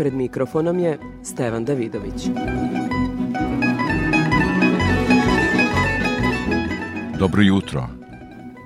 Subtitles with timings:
[0.00, 2.28] Pred mikrofonom je Stevan Davidović.
[7.18, 7.88] Dobro jutro.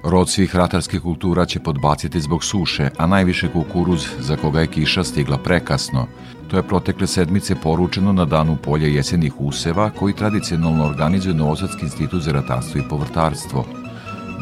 [0.04, 5.04] Rod svih ratarskih kultura će podbaciti zbog suše, a najviše kukuruz za koga je kiša
[5.04, 6.06] stigla prekasno.
[6.50, 12.22] To je protekle sedmice poručeno na danu polja jesenih useva koji tradicionalno organizuje Novosadski institut
[12.22, 13.64] za ratarstvo i povrtarstvo.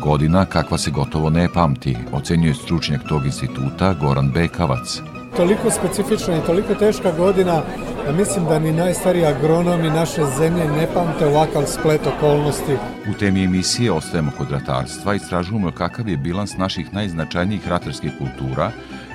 [0.03, 5.03] Godina kakva se gotovo ne pamti, ocenjuje stručnjak tog instituta Goran Bekavac.
[5.37, 7.63] Toliko specifična i toliko teška godina
[8.07, 12.77] da mislim da ni najstariji agronomi naše zemlje ne pamte ovakav splet okolnosti.
[13.11, 18.71] U temi emisije ostajemo kod ratarstva i istražujemo kakav je bilans naših najznačajnijih ratarskih kultura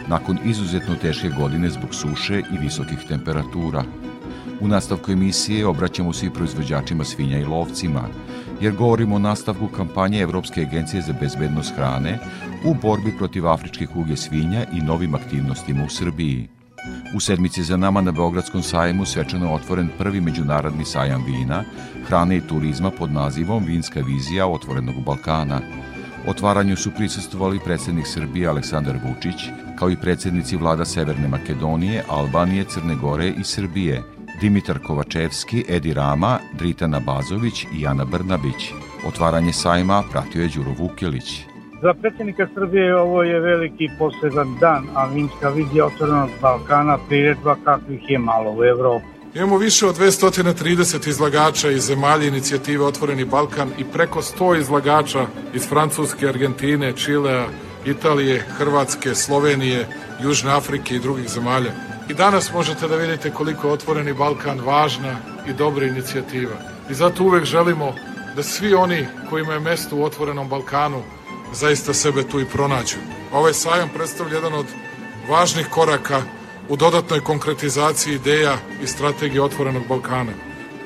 [0.08, 3.84] nakon izuzetno teške godine zbog suše i visokih temperatura.
[4.62, 8.02] U nastavku emisije obraćamo se i proizvođačima svinja i lovcima,
[8.61, 12.19] jer govorimo o nastavku kampanje Evropske agencije za bezbednost hrane
[12.66, 16.47] u borbi protiv afričke kuge svinja i novim aktivnostima u Srbiji.
[17.16, 21.63] U sedmici za nama na Beogradskom sajmu svečano otvoren prvi međunarodni sajam vina,
[22.08, 25.61] hrane i turizma pod nazivom Vinska vizija otvorenog Balkana.
[26.28, 32.95] Otvaranju su prisustovali predsednik Srbije Aleksandar Vučić, kao i predsednici vlada Severne Makedonije, Albanije, Crne
[32.95, 34.03] Gore i Srbije,
[34.42, 38.72] Dimitar Kovačevski, Edi Rama, Dritana Bazović i Ana Brnabić.
[39.08, 41.42] Otvaranje sajma pratio je Đuro Vukjelić.
[41.82, 48.10] Za predsjednika Srbije ovo je veliki poseban dan, a vinska vizija otvorenog Balkana priredba kakvih
[48.10, 49.06] je malo u Evropi.
[49.36, 55.68] Imamo više od 230 izlagača iz zemalja inicijative Otvoreni Balkan i preko 100 izlagača iz
[55.70, 57.46] Francuske, Argentine, Čilea,
[57.86, 59.88] Italije, Hrvatske, Slovenije,
[60.24, 61.72] Južne Afrike i drugih zemalja.
[62.09, 65.16] I danas možete da vidite koliko je Otvoreni Balkan važna
[65.47, 66.56] i dobra inicijativa.
[66.90, 67.94] I zato uvek želimo
[68.35, 71.03] da svi oni kojima je mesto u Otvorenom Balkanu
[71.53, 72.96] zaista sebe tu i pronađu.
[73.34, 74.66] Ovaj sajam predstavlja jedan od
[75.29, 76.22] važnih koraka
[76.69, 80.31] u dodatnoj konkretizaciji ideja i strategije Otvorenog Balkana.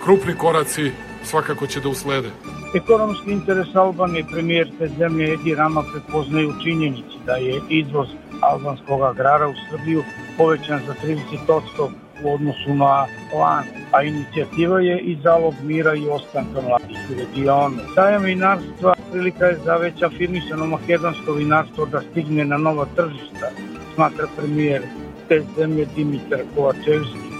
[0.04, 0.92] Krupni koraci
[1.24, 2.30] svakako će da uslede.
[2.76, 8.08] Ekonomski interes Albanije premijer te zemlje Edi Rama prepoznaje u činjenici da je izvoz
[8.42, 10.04] albanskog agrara u Srbiju
[10.38, 11.90] povećan za 30%
[12.24, 17.78] u odnosu na plan, a inicijativa je i zalog mira i ostanka mladih u regionu.
[17.96, 23.48] Sajam vinarstva prilika je za već afirmisano makedonsko vinarstvo da stigne na nova tržišta,
[23.96, 24.82] smatra premijer
[25.28, 27.31] te zemlje Dimitar Kovačevski.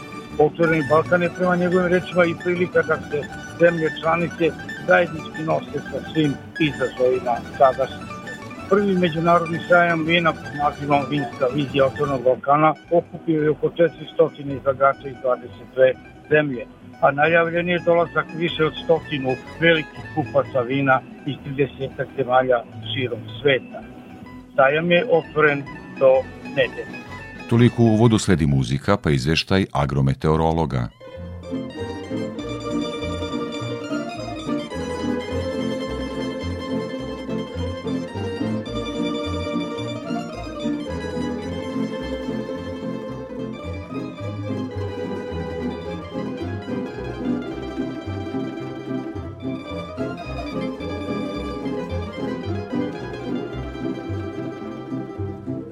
[0.46, 3.22] Otvoreni Balkan je prema njegovim rečima i prilika da se
[3.60, 4.46] zemlje članice
[4.88, 8.22] zajednički nose sa svim izazovima sadašnjosti.
[8.70, 15.08] Prvi međunarodni sajam vina pod nazivom Vinska vizija otvornog Balkana okupio je oko 400 izlagača
[15.08, 15.16] iz
[15.76, 15.94] 22
[16.30, 16.66] zemlje,
[17.02, 22.64] a najavljen je dolazak više od stotinu velikih kupaca vina iz 30 zemalja
[22.94, 23.82] širom sveta.
[24.56, 25.64] Sajam je otvoren
[26.00, 26.12] do
[26.56, 27.01] nedelje.
[27.52, 30.90] Toliko u uvodu sledi muzika, pa izveštaj agrometeorologa.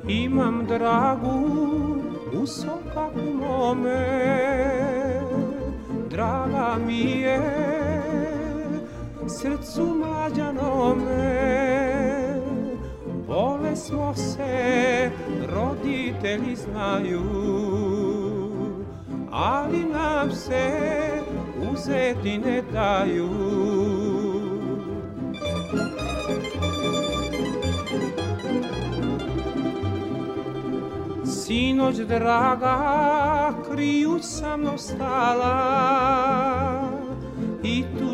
[0.08, 1.39] Imam dragu
[7.00, 7.42] je
[9.28, 11.50] srcu mlađanome.
[13.28, 15.12] Vole smo se,
[15.56, 17.22] roditelji znaju,
[19.32, 20.72] ali nam se
[21.72, 23.30] uzeti ne daju.
[31.26, 34.78] Sinoć draga krijuć sa mnom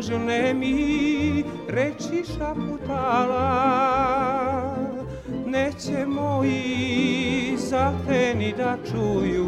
[0.06, 3.46] tužne mi reči šaputala
[5.46, 9.46] Neće moji za te ni da čuju.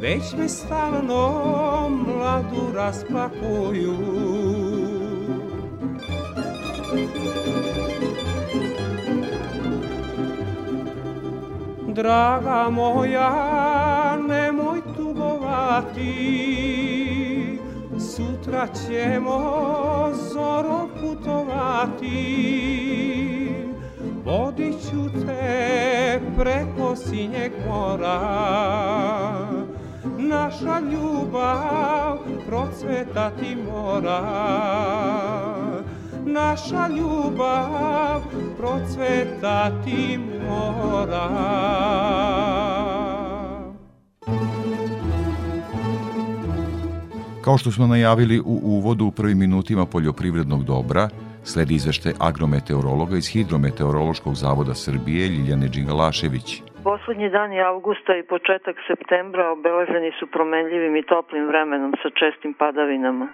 [0.00, 3.96] Već me stalno mladu rasplakuju.
[11.88, 16.79] Draga moja, nemoj tugovati
[18.50, 19.38] Sutra ćemo
[20.32, 22.10] zoro putovati.
[24.24, 28.20] Vodit ću te preko sinjeg mora.
[30.18, 34.20] Naša ljubav procvetati mora.
[36.26, 38.20] Naša ljubav
[38.56, 40.18] procvetati
[40.48, 41.30] mora
[47.50, 51.04] Kao što smo najavili u uvodu u prvim minutima poljoprivrednog dobra,
[51.50, 56.48] sledi izvešte agrometeorologa iz Hidrometeorološkog zavoda Srbije Ljiljane Đingalašević.
[56.90, 63.26] Poslednji dani avgusta i početak septembra obeleženi su promenljivim i toplim vremenom sa čestim padavinama.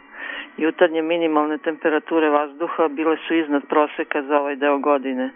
[0.65, 5.27] Jutarnje minimalne temperature vazduha bile su iznad proseka za ovaj deo godine,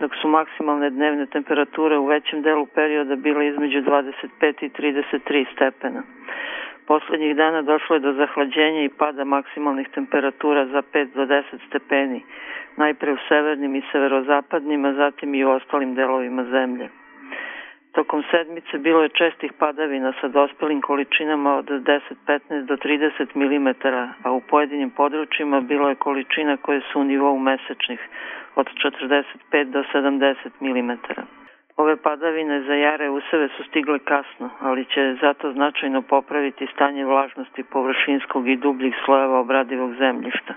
[0.00, 6.02] dok su maksimalne dnevne temperature u većem delu perioda bile između 25 i 33 stepena.
[6.88, 12.22] Poslednjih dana došlo je do zahlađenja i pada maksimalnih temperatura za 5 do 10 stepeni,
[12.76, 16.88] najpre u severnim i severozapadnim, a zatim i u ostalim delovima zemlje.
[17.92, 23.68] Tokom sedmice bilo je čestih padavina sa dospelim količinama od 10-15 do 30 mm,
[24.22, 28.00] a u pojedinim područjima bilo je količina koje su u nivou mesečnih
[28.54, 28.66] od
[29.52, 30.92] 45 do 70 mm.
[31.78, 37.62] Ove padavine za jare useve su stigle kasno, ali će zato značajno popraviti stanje vlažnosti
[37.62, 40.54] površinskog i dubljih slojeva obradivog zemljišta.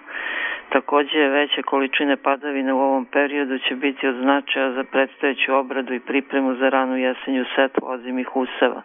[0.70, 6.00] Takođe, veće količine padavine u ovom periodu će biti od značaja za predstojeću obradu i
[6.00, 8.82] pripremu za ranu jesenju setvu ozimih useva,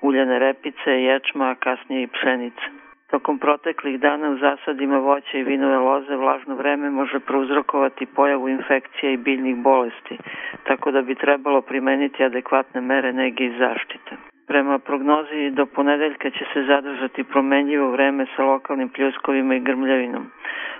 [0.00, 2.83] uljane repice, ječma, a kasnije i pšenice.
[3.10, 9.10] Tokom proteklih dana u zasadima voća i vinove loze vlažno vreme može prouzrokovati pojavu infekcija
[9.10, 10.18] i biljnih bolesti,
[10.64, 14.16] tako da bi trebalo primeniti adekvatne mere nege i zaštite.
[14.46, 20.26] Prema prognozi do ponedeljka će se zadržati promenljivo vreme sa lokalnim pljuskovima i grmljavinom.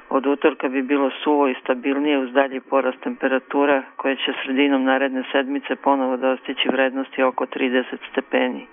[0.09, 5.23] Od utorka bi bilo suvo i stabilnije uz dalji porast temperatura koje će sredinom naredne
[5.33, 8.67] sedmice ponovo dostići vrednosti oko 30 stepeni.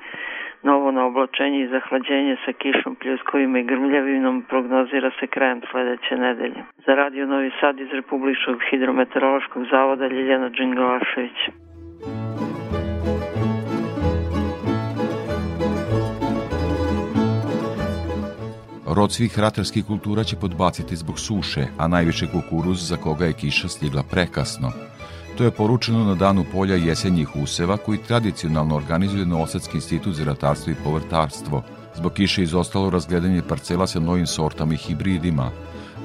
[0.63, 6.61] Novo na oblačenje i zahlađenje sa kišom, pljuskovima i grmljavinom prognozira se krajem sledeće nedelje.
[6.85, 11.39] Za Radio Novi Sad iz Republičkog hidrometeorološkog zavoda Ljiljana Đingalašević.
[18.95, 23.67] Rod svih ratarskih kultura će podbaciti zbog suše, a najviše kukuruz za koga je kiša
[23.67, 24.90] stigla prekasno.
[25.41, 30.71] To je poručeno na danu polja jesenjih useva koji tradicionalno organizuje Novosadski institut za ratarstvo
[30.71, 31.63] i povrtarstvo.
[31.95, 35.51] Zbog kiše izostalo razgledanje parcela sa novim sortama i hibridima,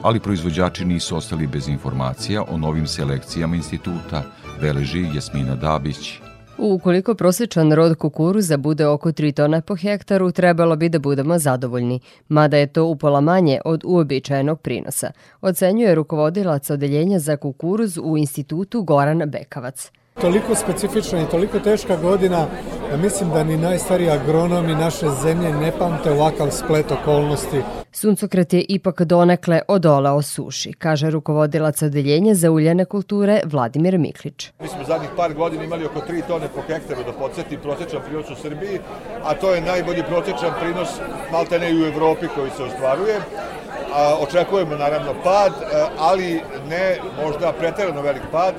[0.02, 4.22] ali proizvođači nisu ostali bez informacija o novim selekcijama instituta,
[4.60, 6.25] beleži Jasmina Dabić.
[6.58, 12.00] Ukoliko prosječan rod kukuruza bude oko 3 tona po hektaru, trebalo bi da budemo zadovoljni,
[12.28, 15.10] mada je to upola manje od uobičajenog prinosa,
[15.40, 19.90] ocenjuje rukovodilac odeljenja za kukuruz u institutu Goran Bekavac.
[20.20, 22.46] Toliko specifična i toliko teška godina
[22.90, 27.62] da mislim da ni najstariji agronomi naše zemlje ne pamte ovakav splet okolnosti.
[27.92, 34.50] Suncokret je ipak donekle odolao suši, kaže rukovodilac odeljenja za uljane kulture Vladimir Miklić.
[34.60, 38.30] Mi smo zadnjih par godina imali oko 3 tone po hektaru, da podsjetim, prosječan prinos
[38.30, 38.80] u Srbiji,
[39.24, 40.88] a to je najbolji prosječan prinos
[41.32, 43.16] malte ne i u Evropi koji se ostvaruje.
[43.94, 45.52] A, očekujemo naravno pad,
[45.98, 48.54] ali ne možda preterano velik pad,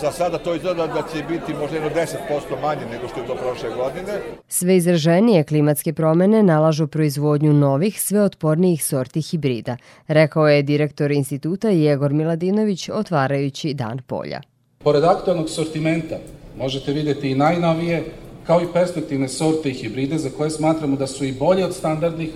[0.00, 3.34] za sada to izgleda da će biti možda jedno 10% manje nego što je to
[3.34, 4.20] prošle godine.
[4.48, 9.76] Sve izraženije klimatske promene nalažu proizvodnju novih, sve otpornijih sorti hibrida,
[10.08, 14.40] rekao je direktor instituta Jegor Miladinović otvarajući Dan polja.
[14.78, 16.16] Pored aktualnog sortimenta
[16.58, 18.04] možete videti i najnovije,
[18.46, 22.30] kao i perspektivne sorte i hibride za koje smatramo da su i bolje od standardnih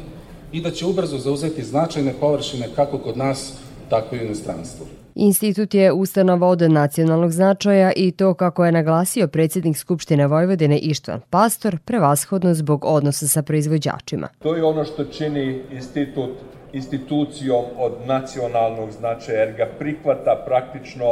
[0.52, 3.52] i da će ubrzo zauzeti značajne površine kako kod nas,
[3.90, 4.97] tako i u inostranstvu.
[5.20, 11.20] Institut je ustanova od nacionalnog značaja i to, kako je naglasio predsjednik Skupštine Vojvodine Ištvan
[11.30, 14.28] Pastor, prevashodno zbog odnosa sa proizvođačima.
[14.38, 16.30] To je ono što čini institut
[16.72, 21.06] institucijom od nacionalnog značaja, jer ga prihvata praktično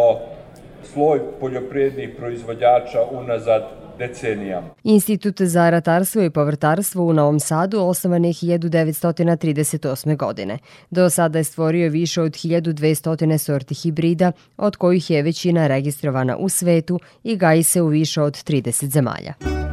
[0.82, 3.62] sloj poljoprivrednih proizvođača unazad
[3.98, 4.68] decenijama.
[4.84, 10.16] Institut za ratarstvo i povrtarstvo u Novom Sadu osnovan je 1938.
[10.16, 10.58] godine.
[10.90, 16.48] Do sada je stvorio više od 1200 sorti hibrida, od kojih je većina registrovana u
[16.48, 19.65] svetu i gaji se u više od 30 zemalja.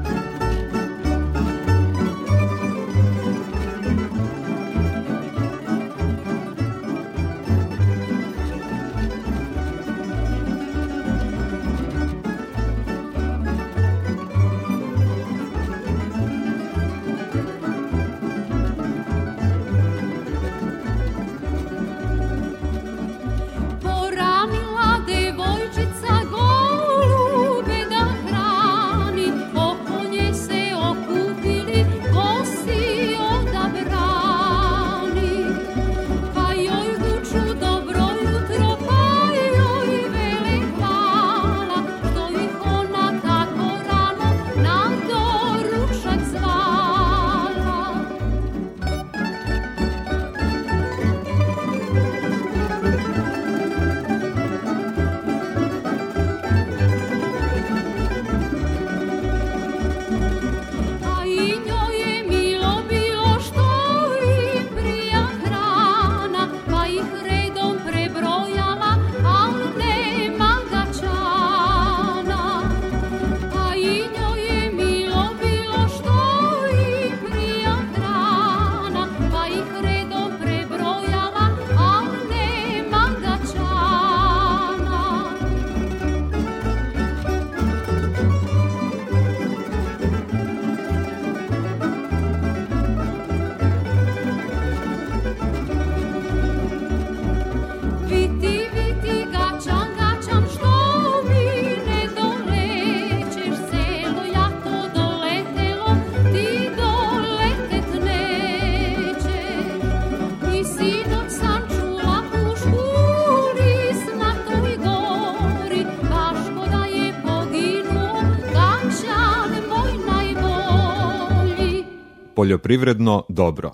[122.43, 123.71] Poljoprivredno dobro.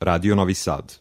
[0.00, 0.98] Radio Novi Sad.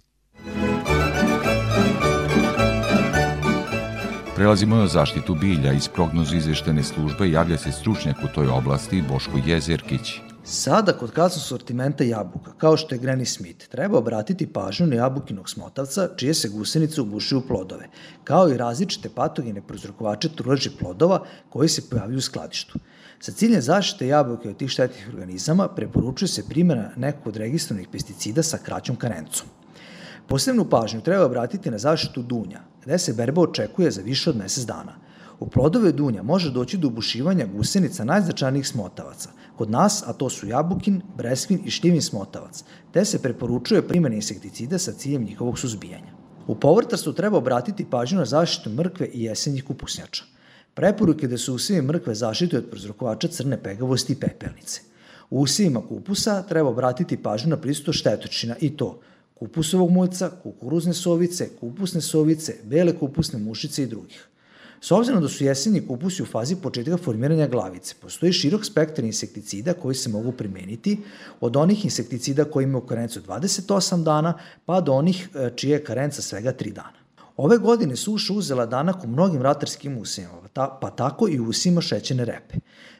[4.35, 5.73] Prelazimo na zaštitu bilja.
[5.73, 10.19] Iz prognozu izveštene službe javlja se stručnjak u toj oblasti Boško Jezerkić.
[10.43, 15.49] Sada kod kasnog sortimenta jabuka, kao što je Granny Smith, treba obratiti pažnju na jabukinog
[15.49, 17.89] smotavca, čije se gusenice ugušuju u plodove,
[18.23, 22.79] kao i različite patogene prozrokovače truleži plodova koji se pojavljuju u skladištu.
[23.21, 28.43] Sa ciljem zaštite jabuke od tih štetnih organizama preporučuje se primjena nekog od registrovanih pesticida
[28.43, 29.47] sa kraćom karencom.
[30.27, 34.65] Posebnu pažnju treba obratiti na zaštitu dunja, gde se berba očekuje za više od mesec
[34.65, 34.95] dana.
[35.39, 40.47] U plodove dunja može doći do ubušivanja gusenica najznačajnijih smotavaca, kod nas, a to su
[40.47, 46.13] jabukin, breskvin i šljivin smotavac, te se preporučuje primjena insekticida sa ciljem njihovog suzbijanja.
[46.47, 50.23] U povrtarstvu treba obratiti pažnju na zaštitu mrkve i jesenjih kupusnjača.
[50.73, 54.81] Preporuke da su usivi mrkve zaštite od prozrokovača crne pegavosti i pepelnice.
[55.29, 58.99] U usivima kupusa treba obratiti pažnju na prisutu štetočina i to
[59.33, 64.27] kupusovog muljca, kukuruzne sovice, kupusne sovice, bele kupusne mušice i drugih.
[64.81, 69.73] S obzirom da su jesenji kupusi u fazi početka formiranja glavice, postoji širok spektar insekticida
[69.73, 70.99] koji se mogu primeniti,
[71.39, 74.33] od onih insekticida koji imaju karencu 28 dana,
[74.65, 77.00] pa do onih e, čije je karenca svega 3 dana.
[77.37, 82.25] Ove godine suša uzela danak u mnogim ratarskim usijama, pa tako i u usima šećene
[82.25, 82.55] repe.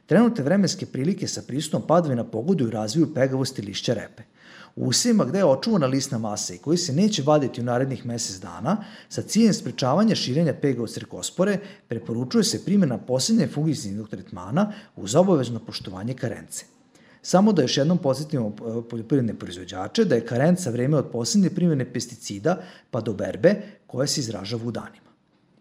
[0.05, 4.23] Trenutne vremenske prilike sa prisutnom padavina pogoduju razviju pegavosti lišća repe.
[4.75, 8.39] U usijima gde je očuvana lisna masa i koji se neće vaditi u narednih mesec
[8.39, 8.77] dana,
[9.09, 11.57] sa ciljem sprečavanja širenja pega od srkospore,
[11.87, 16.65] preporučuje se primjena posljednje fungicidnog tretmana uz obavezno poštovanje karence.
[17.21, 21.93] Samo da još jednom posjetimo e, poljoprivredne proizvođače da je karenca vreme od posljednje primjene
[21.93, 22.57] pesticida
[22.91, 23.55] pa do berbe
[23.91, 25.11] koja se izražava u danima.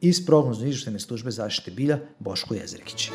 [0.00, 3.10] Iz prognozno izveštene službe zaštite bilja Boško Jezrekić.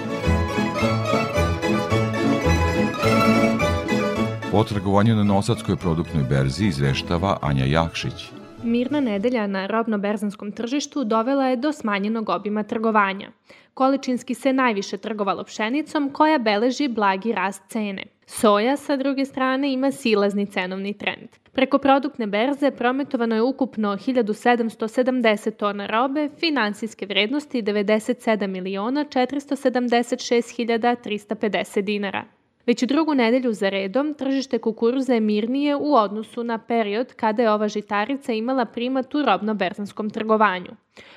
[4.53, 8.27] O trgovanju na Nosadskoj produktnoj berzi izveštava Anja Jakšić.
[8.63, 13.31] Mirna nedelja na robno-berzanskom tržištu dovela je do smanjenog obima trgovanja.
[13.73, 18.03] Količinski se najviše trgovalo pšenicom koja beleži blagi rast cene.
[18.25, 21.29] Soja, sa druge strane, ima silazni cenovni trend.
[21.53, 31.81] Preko produktne berze prometovano je ukupno 1770 tona robe, finansijske vrednosti 97 miliona 476 350
[31.81, 32.25] dinara.
[32.65, 37.51] Već drugu nedelju za redom tržište kukuruza je mirnije u odnosu na period kada je
[37.51, 40.71] ova žitarica imala primat u robno-berzanskom trgovanju.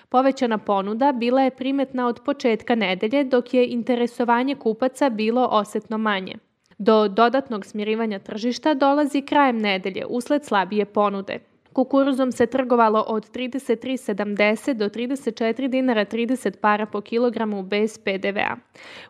[0.08, 6.34] Povećana ponuda bila je primetna od početka nedelje, dok je interesovanje kupaca bilo osetno manje.
[6.78, 11.38] Do dodatnog smirivanja tržišta dolazi krajem nedelje usled slabije ponude.
[11.72, 18.56] Kukuruzom se trgovalo od 33,70 do 34 dinara 30 para po kilogramu bez PDV-a.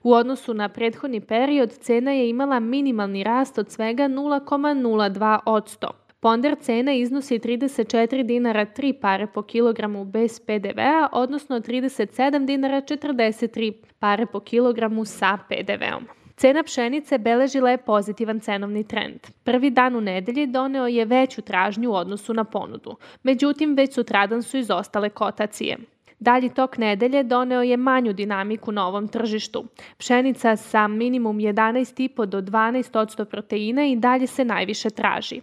[0.02, 5.88] U odnosu na prethodni period cena je imala minimalni rast od svega 0,02 odsto.
[6.20, 13.72] Ponder cena iznosi 34 dinara 3 pare po kilogramu bez PDV-a, odnosno 37 dinara 43
[13.98, 16.17] pare po kilogramu sa PDV-om.
[16.38, 19.20] Cena pšenice beležila je pozitivan cenovni trend.
[19.44, 24.42] Prvi dan u nedelji doneo je veću tražnju u odnosu na ponudu, međutim već sutradan
[24.42, 25.78] su izostale kotacije.
[26.20, 29.64] Dalji tok nedelje doneo je manju dinamiku na ovom tržištu.
[29.96, 35.40] Pšenica sa minimum 11,5 do 12 proteina i dalje se najviše traži.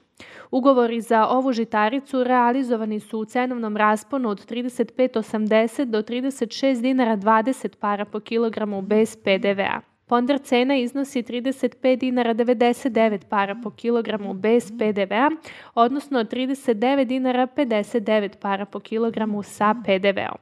[0.52, 7.76] Ugovori za ovu žitaricu realizovani su u cenovnom rasponu od 35,80 do 36 dinara 20
[7.80, 9.95] para po kilogramu bez PDV-a.
[10.08, 15.30] Ponder cena iznosi 35 dinara 99 para po kilogramu bez PDV-a,
[15.74, 20.38] odnosno 39 dinara 59 para po kilogramu sa PDV-om.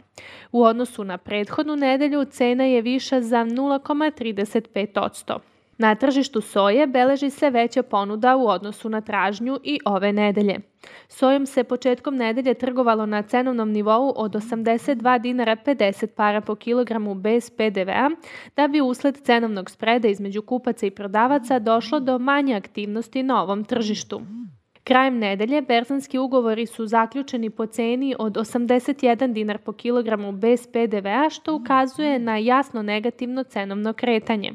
[0.51, 5.52] U odnosu na prethodnu nedelju cena je viša za 0,35%.
[5.77, 10.59] Na tržištu soje beleži se veća ponuda u odnosu na tražnju i ove nedelje.
[11.07, 17.15] Sojom se početkom nedelje trgovalo na cenovnom nivou od 82 dinara 50 para po kilogramu
[17.15, 18.09] bez PDV-a,
[18.55, 23.63] da bi usled cenovnog spreda između kupaca i prodavaca došlo do manje aktivnosti na ovom
[23.63, 24.21] tržištu.
[24.83, 31.29] Krajem nedelje berzanski ugovori su zaključeni po ceni od 81 dinar po kilogramu bez PDV-a,
[31.29, 34.53] što ukazuje na jasno negativno cenovno kretanje.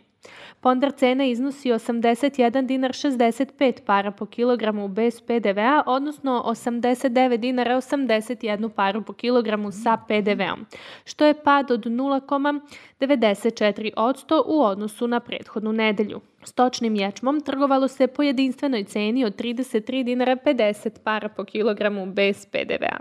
[0.60, 8.68] Pondar cena iznosi 81 dinar 65 para po kilogramu bez PDV-a, odnosno 89 dinara 81
[8.68, 10.66] paru po kilogramu sa PDV-om,
[11.04, 16.20] što je pad od 0,94% u odnosu na prethodnu nedelju.
[16.44, 22.46] Stočnim ječmom trgovalo se po jedinstvenoj ceni od 33 dinara 50 para po kilogramu bez
[22.46, 22.98] PDV-a.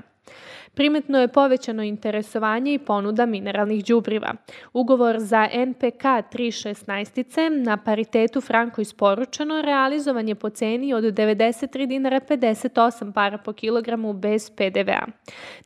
[0.78, 4.34] Primetno je povećano interesovanje i ponuda mineralnih đubriva.
[4.74, 12.20] Ugovor za NPK 316 na paritetu franko isporučeno realizovan je po ceni od 93 dinara
[12.20, 15.06] 58 para po kilogramu bez PDV-a.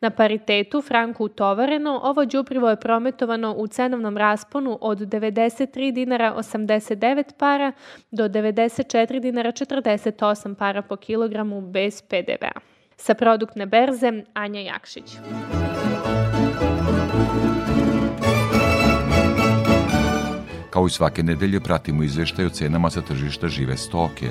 [0.02, 7.24] Na paritetu franko utovareno ovo đubrivo je prometovano u cenovnom rasponu od 93 dinara 89
[7.38, 7.72] para
[8.12, 12.81] do 94 dinara 48 para po kilogramu bez PDV-a.
[13.02, 15.18] Sa produktne berze Anja Jakšić.
[20.70, 24.30] Kao i svake nedelje pratimo izveštaj o cenama sa tržišta žive stoke.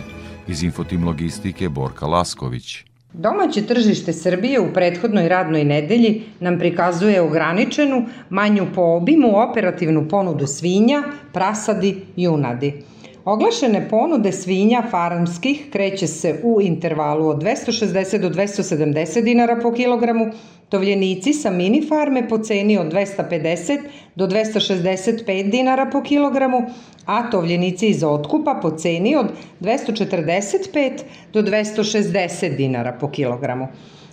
[0.48, 2.84] Iz Infotim Logistike Borka Lasković.
[3.12, 10.46] Domaće tržište Srbije u prethodnoj radnoj nedelji nam prikazuje ograničenu, manju po obimu operativnu ponudu
[10.46, 11.02] svinja,
[11.32, 12.82] prasadi, junadi.
[13.30, 20.26] Oglašene ponude svinja farmskih kreće se u intervalu od 260 do 270 dinara po kilogramu,
[20.68, 23.78] tovljenici sa mini farme po ceni od 250
[24.14, 26.62] do 265 dinara po kilogramu,
[27.06, 29.26] a tovljenici iz otkupa po ceni od
[29.60, 30.90] 245
[31.32, 33.68] do 260 dinara po kilogramu.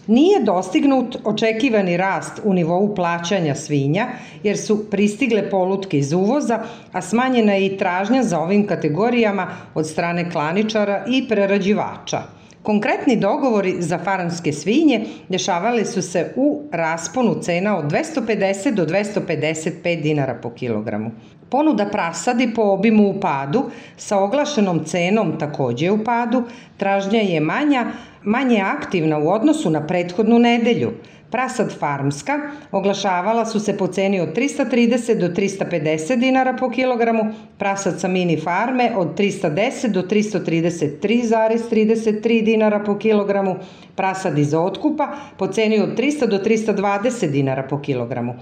[0.08, 4.08] Nije dostignut očekivani rast u nivou plaćanja svinja,
[4.44, 6.60] jer su pristigle polutke iz uvoza,
[6.92, 12.22] a smanjena je i tražnja za ovim kategorijama od strane klaničara i prerađivača.
[12.64, 20.02] Konkretni dogovori za faranske svinje dešavali su se u rasponu cena od 250 do 255
[20.02, 21.12] dinara po kilogramu.
[21.50, 23.64] Ponuda prasadi po obimu u padu,
[23.98, 26.44] sa oglašenom cenom takođe u padu,
[26.78, 27.86] tražnja je manja,
[28.24, 30.92] manje aktivna u odnosu na prethodnu nedelju.
[31.32, 32.40] Prasad farmska
[32.72, 37.24] oglašavala su se po ceni od 330 do 350 dinara po kilogramu,
[37.58, 43.56] prasad sa mini farme od 310 do 333,33 dinara po kilogramu,
[43.96, 45.08] prasad iz otkupa
[45.38, 48.36] po ceni od 300 do 320 dinara po kilogramu.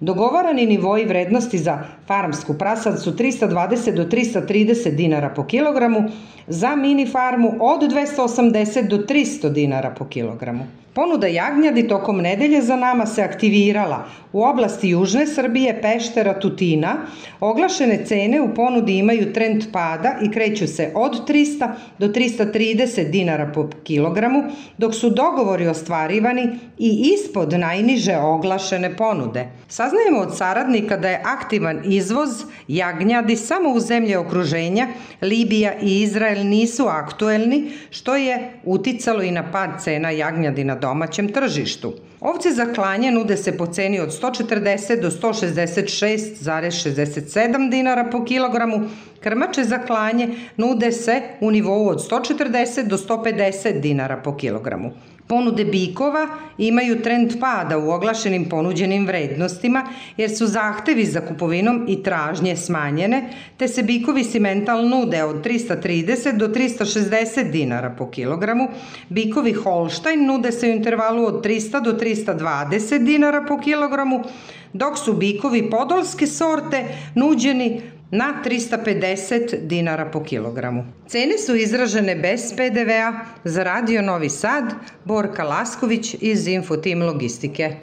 [0.00, 6.04] Dogovarani nivoji vrednosti za farmsku prasad su 320 do 330 dinara po kilogramu,
[6.46, 10.66] za mini farmu od 280 do 300 dinara po kilogramu.
[10.94, 14.04] Ponuda jagnjadi tokom nedelje za nama se aktivirala.
[14.32, 16.96] U oblasti Južne Srbije, Peštera, Tutina,
[17.40, 23.50] oglašene cene u ponudi imaju trend pada i kreću se od 300 do 330 dinara
[23.54, 24.42] po kilogramu,
[24.78, 29.46] dok su dogovori ostvarivani i ispod najniže oglašene ponude.
[29.90, 32.28] Saznajemo od saradnika da je aktivan izvoz
[32.68, 34.86] jagnjadi samo u zemlje okruženja,
[35.22, 41.32] Libija i Izrael nisu aktuelni, što je uticalo i na pad cena jagnjadi na domaćem
[41.32, 41.92] tržištu.
[42.20, 48.80] Ovce za klanje nude se po ceni od 140 do 166,67 dinara po kilogramu,
[49.20, 54.92] krmače za klanje nude se u nivou od 140 do 150 dinara po kilogramu.
[55.30, 59.84] Ponude bikova imaju trend pada u oglašenim ponuđenim vrednostima
[60.16, 66.36] jer su zahtevi za kupovinom i tražnje smanjene, te se bikovi simental nude od 330
[66.36, 68.68] do 360 dinara po kilogramu,
[69.08, 74.22] bikovi Holstein nude se u intervalu od 300 do 320 dinara po kilogramu,
[74.72, 80.84] dok su bikovi podolske sorte nuđeni na 350 dinara po kilogramu.
[81.08, 84.64] Cene su izražene bez PDV-a za Radio Novi Sad,
[85.04, 87.76] Borka Lasković iz Infotim Logistike.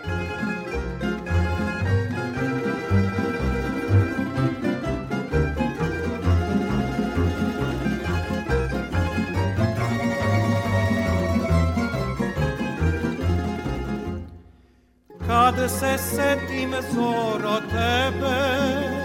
[15.27, 18.96] Kad se setim zoro tebe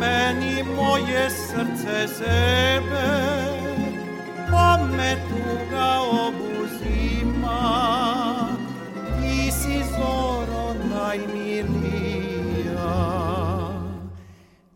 [0.00, 3.08] meni moje srce zebe,
[4.50, 5.90] pa me tuga
[6.26, 7.60] obuzima,
[9.20, 12.90] ti si zoro najmilija.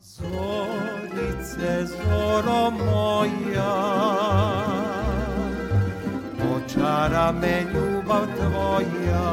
[0.01, 3.75] Zorice, zoro moja,
[6.55, 9.29] očara me ljubav tvoja,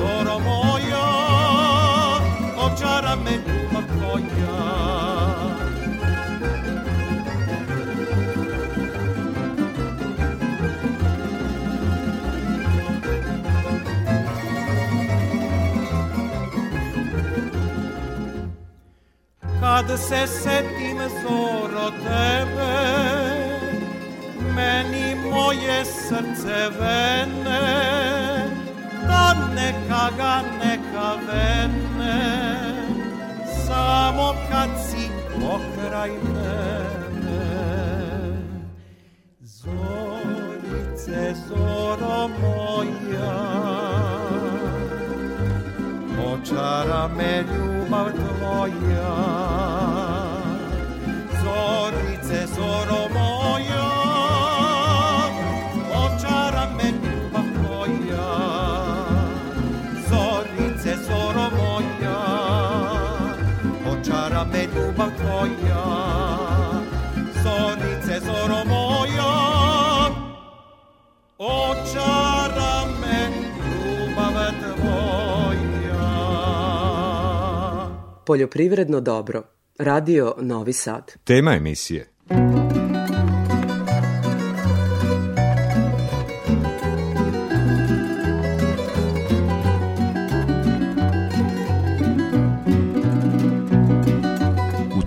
[0.00, 1.06] zoro moja,
[2.56, 4.80] občara me ljubav tvoja.
[19.60, 22.74] Kad se setim zoro tebe,
[24.54, 28.29] meni moj moje srce vene,
[29.60, 32.18] neka ga neka vene,
[33.66, 37.46] samo kad si pokraj mene.
[39.56, 43.36] Zorice, zoro moja,
[46.30, 49.14] očara me ljubav tvoja.
[51.42, 53.69] Zorice, zoro moja,
[71.90, 76.00] očara me ljubav tvoja.
[78.26, 79.42] Poljoprivredno dobro.
[79.78, 81.12] Radio Novi Sad.
[81.24, 82.08] Tema emisije.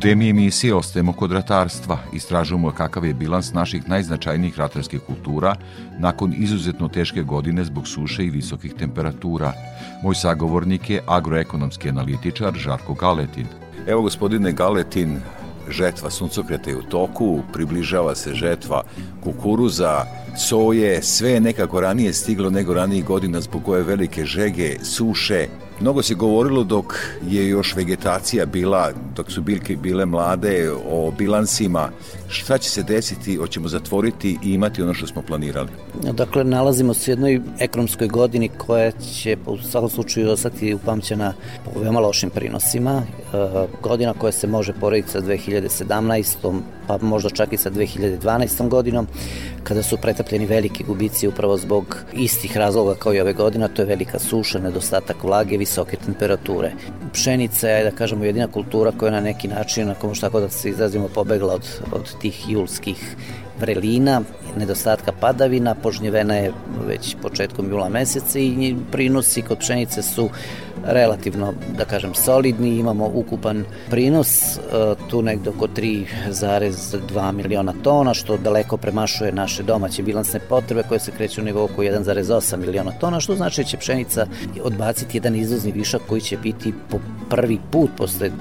[0.04, 1.98] Temi emisije ostajemo kod ratarstva.
[2.14, 5.56] Istražujemo kakav je bilans naših najznačajnijih ratarskih kultura
[6.00, 9.54] nakon izuzetno teške godine zbog suše i visokih temperatura.
[10.04, 13.48] Moj sagovornik je agroekonomski analitičar Žarko Galetin.
[13.88, 15.20] Evo gospodine Galetin,
[15.70, 18.84] žetva suncokreta je u toku, približava se žetva
[19.24, 20.06] kukuruza,
[20.38, 25.48] soje, sve je nekako ranije stiglo nego ranijih godina zbog koje velike žege, suše.
[25.84, 26.96] Mnogo se govorilo dok
[27.28, 31.90] je još vegetacija bila, dok su biljke bile mlade, o bilansima.
[32.28, 35.70] Šta će se desiti, hoćemo zatvoriti i imati ono što smo planirali?
[36.12, 41.34] Dakle, nalazimo se u jednoj ekonomskoj godini koja će u svakom slučaju ostati upamćena
[41.66, 43.02] po veoma lošim prinosima.
[43.02, 43.38] E,
[43.82, 46.62] godina koja se može porediti sa 2017.
[46.88, 48.70] pa možda čak i sa 2012.
[48.70, 49.08] godinom,
[49.64, 53.86] kada su pretapljeni veliki gubici upravo zbog istih razloga kao i ove godine, to je
[53.86, 56.72] velika suša, nedostatak vlage, visoke temperature.
[57.14, 60.70] Pšenica je, da kažemo, jedina kultura koja na neki način, ako možda tako da se
[60.70, 63.16] izrazimo, pobegla od, od tih julskih
[63.60, 64.22] vrelina,
[64.58, 66.52] nedostatka padavina, požnjevena je
[66.88, 70.30] već početkom jula meseca i prinosi kod pšenice su
[70.86, 74.60] relativno, da kažem, solidni, imamo ukupan prinos, e,
[75.10, 81.12] tu negde oko 3,2 miliona tona, što daleko premašuje naše domaće bilansne potrebe koje se
[81.12, 84.28] kreću u nivou oko 1,8 miliona tona, što znači da će pšenica
[84.64, 88.32] odbaciti jedan izvozni višak koji će biti po prvi put posle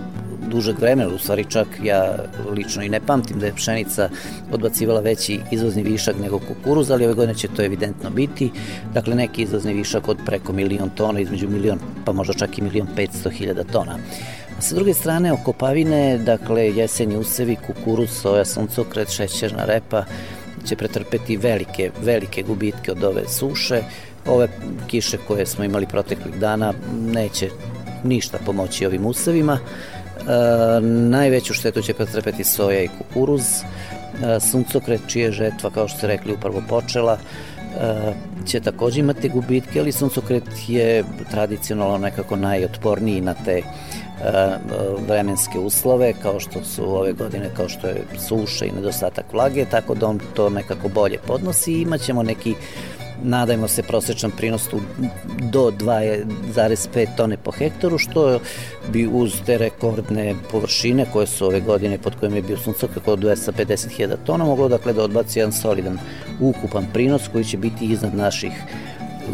[0.53, 2.15] dužeg vremena, u stvari čak ja
[2.51, 4.09] lično i ne pamtim da je pšenica
[4.53, 8.51] odbacivala veći izvozni višak nego kukuruz, ali ove godine će to evidentno biti.
[8.95, 12.89] Dakle, neki izvozni višak od preko milion tona, između milion, pa možda čak i milion
[12.97, 13.99] 500 hiljada tona.
[14.61, 20.05] Sa druge strane, okopavine, dakle, jesenji usevi, kukuruz, soja, suncokret, šećerna repa,
[20.65, 23.83] će pretrpeti velike, velike gubitke od ove suše.
[24.27, 24.49] Ove
[24.87, 27.49] kiše koje smo imali proteklih dana neće
[28.05, 29.59] ništa pomoći ovim usevima.
[31.11, 33.43] Najveću štetu će pretrpeti soja i kukuruz.
[34.23, 38.13] E, suncokret, čije žetva, kao što ste rekli, upravo počela, e,
[38.47, 43.63] će takođe imati gubitke, ali suncokret je tradicionalno nekako najotporniji na te e,
[45.09, 49.95] vremenske uslove, kao što su ove godine, kao što je suša i nedostatak vlage, tako
[49.95, 52.55] da on to nekako bolje podnosi i imaćemo neki
[53.25, 54.69] nadajmo se prosečan prinos
[55.51, 58.41] do 2,5 tone po hektaru, što
[58.93, 63.19] bi uz te rekordne površine koje su ove godine pod kojim je bio suncokak od
[63.19, 65.99] 250.000 tona moglo dakle da odbaci jedan solidan
[66.41, 68.53] ukupan prinos koji će biti iznad naših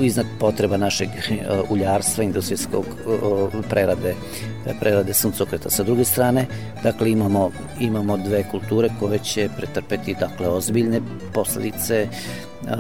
[0.01, 4.15] iznad potreba našeg uh, uljarstva, industrijskog uh, prerade,
[4.81, 5.71] prerade suncokreta.
[5.71, 6.47] Sa druge strane,
[6.83, 11.01] dakle, imamo, imamo dve kulture koje će pretrpeti dakle, ozbiljne
[11.35, 12.09] posledice
[12.69, 12.75] uh,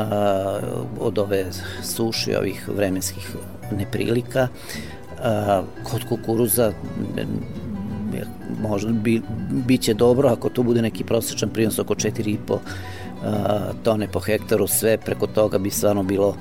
[1.00, 1.46] od ove
[1.82, 3.36] suše, ovih vremenskih
[3.78, 4.48] neprilika.
[5.90, 6.72] Kod kukuruza
[8.62, 9.22] možda bi,
[9.66, 12.58] biće dobro ako to bude neki prosječan prinos oko 4,5
[13.82, 16.36] tone po hektaru, sve preko toga bi stvarno bilo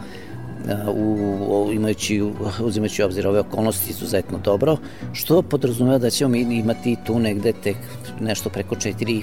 [0.95, 2.23] u, imajući,
[2.63, 4.77] uzimajući obzir ove okolnosti izuzetno dobro,
[5.13, 7.77] što podrazumeva da ćemo imati tu negde tek
[8.19, 9.21] nešto preko 4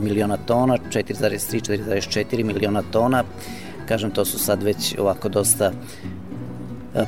[0.00, 3.24] miliona tona, 4,3, 4,4 miliona tona,
[3.88, 5.72] kažem to su sad već ovako dosta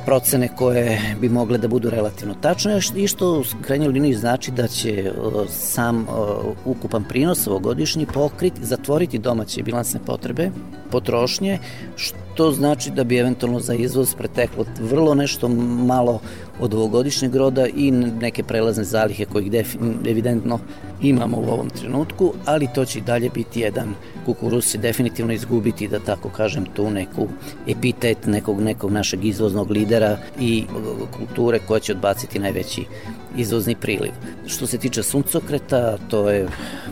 [0.05, 4.67] procene koje bi mogle da budu relativno tačne i što u krajnjoj liniji znači da
[4.67, 5.11] će
[5.49, 6.07] sam
[6.65, 10.49] ukupan prinos ovogodišnji pokriti, zatvoriti domaće bilansne potrebe
[10.91, 11.59] potrošnje,
[11.95, 16.19] što znači da bi eventualno za izvoz preteklo vrlo nešto malo
[16.59, 19.51] od ovogodišnjeg roda i neke prelazne zalihe kojih
[20.07, 20.59] evidentno
[21.01, 23.93] imamo u ovom trenutku, ali to će i dalje biti jedan
[24.25, 27.27] kukuruz će definitivno izgubiti, da tako kažem, tu neku
[27.67, 30.65] epitet nekog, nekog našeg izvoznog lidera i
[31.17, 32.85] kulture koja će odbaciti najveći
[33.37, 34.11] izvozni priliv.
[34.47, 36.47] Što se tiče suncokreta, to je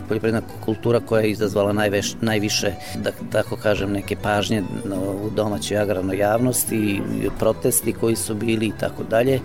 [0.08, 4.62] poljoprivredna kultura koja je izazvala najveš, najviše, da tako kažem, neke pažnje
[5.24, 7.00] u domaćoj agrarnoj javnosti
[7.38, 9.40] protesti koji su bili i tako dalje.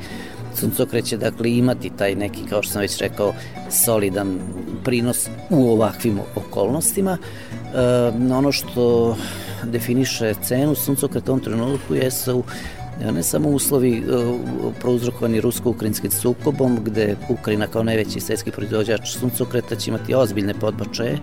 [0.56, 3.34] Suncokret će dakle imati taj neki, kao što sam već rekao,
[3.69, 4.39] solidan
[4.84, 7.17] prinos u ovakvim okolnostima.
[7.17, 9.15] E, ono što
[9.63, 12.43] definiše cenu suncokreta u ovom trenutku jesu
[13.13, 14.02] ne samo uslovi e,
[14.80, 21.17] prouzrokovani rusko-ukrajinskim sukobom, gde Ukrajina kao najveći svetski proizvođač suncokreta će imati ozbiljne podbačaje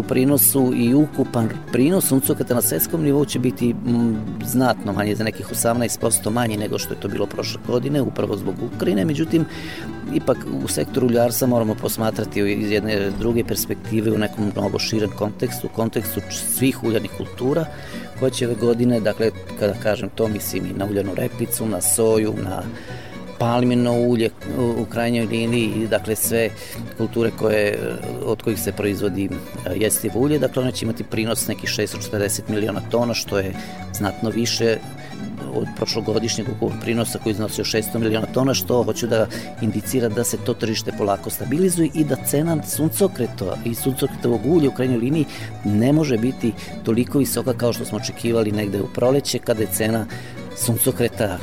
[0.00, 5.24] u prinosu i ukupan prinos suncokreta na svetskom nivou će biti m, znatno manje, za
[5.24, 9.44] nekih 18% manji nego što je to bilo prošle godine, upravo zbog Ukrajine, međutim,
[10.14, 15.66] ipak u sektoru uljarstva moramo posmatrati iz jedne druge perspektive u nekom mnogo širem kontekstu,
[15.66, 17.64] u kontekstu svih uljarnih kultura,
[18.18, 22.34] koje će ove godine, dakle, kada kažem to, mislim i na uljanu repicu, na soju,
[22.44, 22.62] na
[23.40, 24.30] palmino ulje
[24.78, 26.50] u krajnjoj liniji, dakle sve
[26.96, 27.78] kulture koje,
[28.24, 29.30] od kojih se proizvodi e,
[29.76, 33.54] jestivo ulje, dakle one će imati prinos nekih 640 miliona tona, što je
[33.94, 34.76] znatno više
[35.54, 39.26] od prošlogodišnjeg ukupnog prinosa koji iznosio 600 miliona tona, što hoću da
[39.62, 44.72] indicira da se to tržište polako stabilizuje i da cena suncokreta i suncokretovog ulja u
[44.72, 45.24] krajnjoj liniji
[45.64, 46.52] ne može biti
[46.84, 50.06] toliko visoka kao što smo očekivali negde u proleće, kada je cena
[50.60, 51.38] suncokreta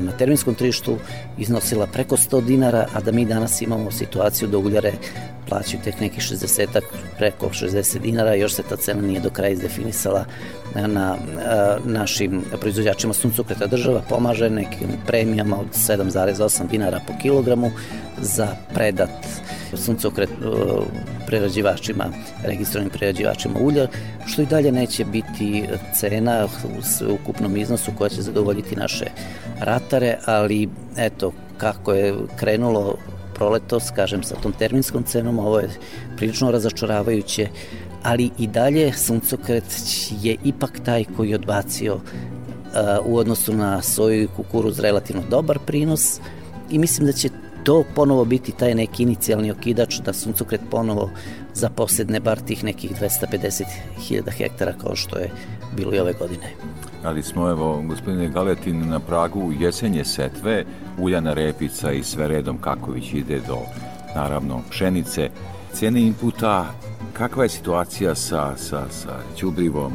[0.00, 0.98] na terminskom tržištu
[1.38, 4.92] iznosila preko 100 dinara, a da mi danas imamo situaciju da uljare
[5.48, 6.80] plaćaju tek neki 60
[7.18, 10.24] preko 60 dinara, još se ta cena nije do kraja izdefinisala
[10.74, 11.16] na, na
[11.84, 13.66] našim proizvođačima suncokreta.
[13.66, 17.70] Država pomaže nekim premijama od 7,8 dinara po kilogramu
[18.24, 19.10] za predat
[19.76, 20.30] suncokret
[21.26, 22.04] prerađivačima,
[22.44, 23.86] registrovanim prerađivačima ulja,
[24.26, 26.46] što i dalje neće biti cena
[27.04, 29.04] u ukupnom iznosu koja će zadovoljiti naše
[29.60, 32.96] ratare, ali eto, kako je krenulo
[33.34, 35.68] proletos, kažem, sa tom terminskom cenom, ovo je
[36.16, 37.48] prilično razočaravajuće,
[38.02, 39.64] ali i dalje suncokret
[40.22, 42.02] je ipak taj koji je odbacio uh,
[43.06, 46.20] u odnosu na soju i kukuruz relativno dobar prinos
[46.70, 47.28] i mislim da će
[47.64, 51.10] to ponovo biti taj neki inicijalni okidač da suncokret ponovo
[51.54, 55.30] zaposedne bar tih nekih 250.000 hektara kao što je
[55.76, 56.52] bilo i ove godine.
[57.04, 60.64] Ali smo, evo, gospodine Galetin, na pragu jesenje setve,
[60.98, 63.58] uljana repica i sve redom kako već ide do,
[64.14, 65.30] naravno, pšenice.
[65.72, 66.66] Cene inputa,
[67.12, 69.92] kakva je situacija sa, sa, sa ćubrivom,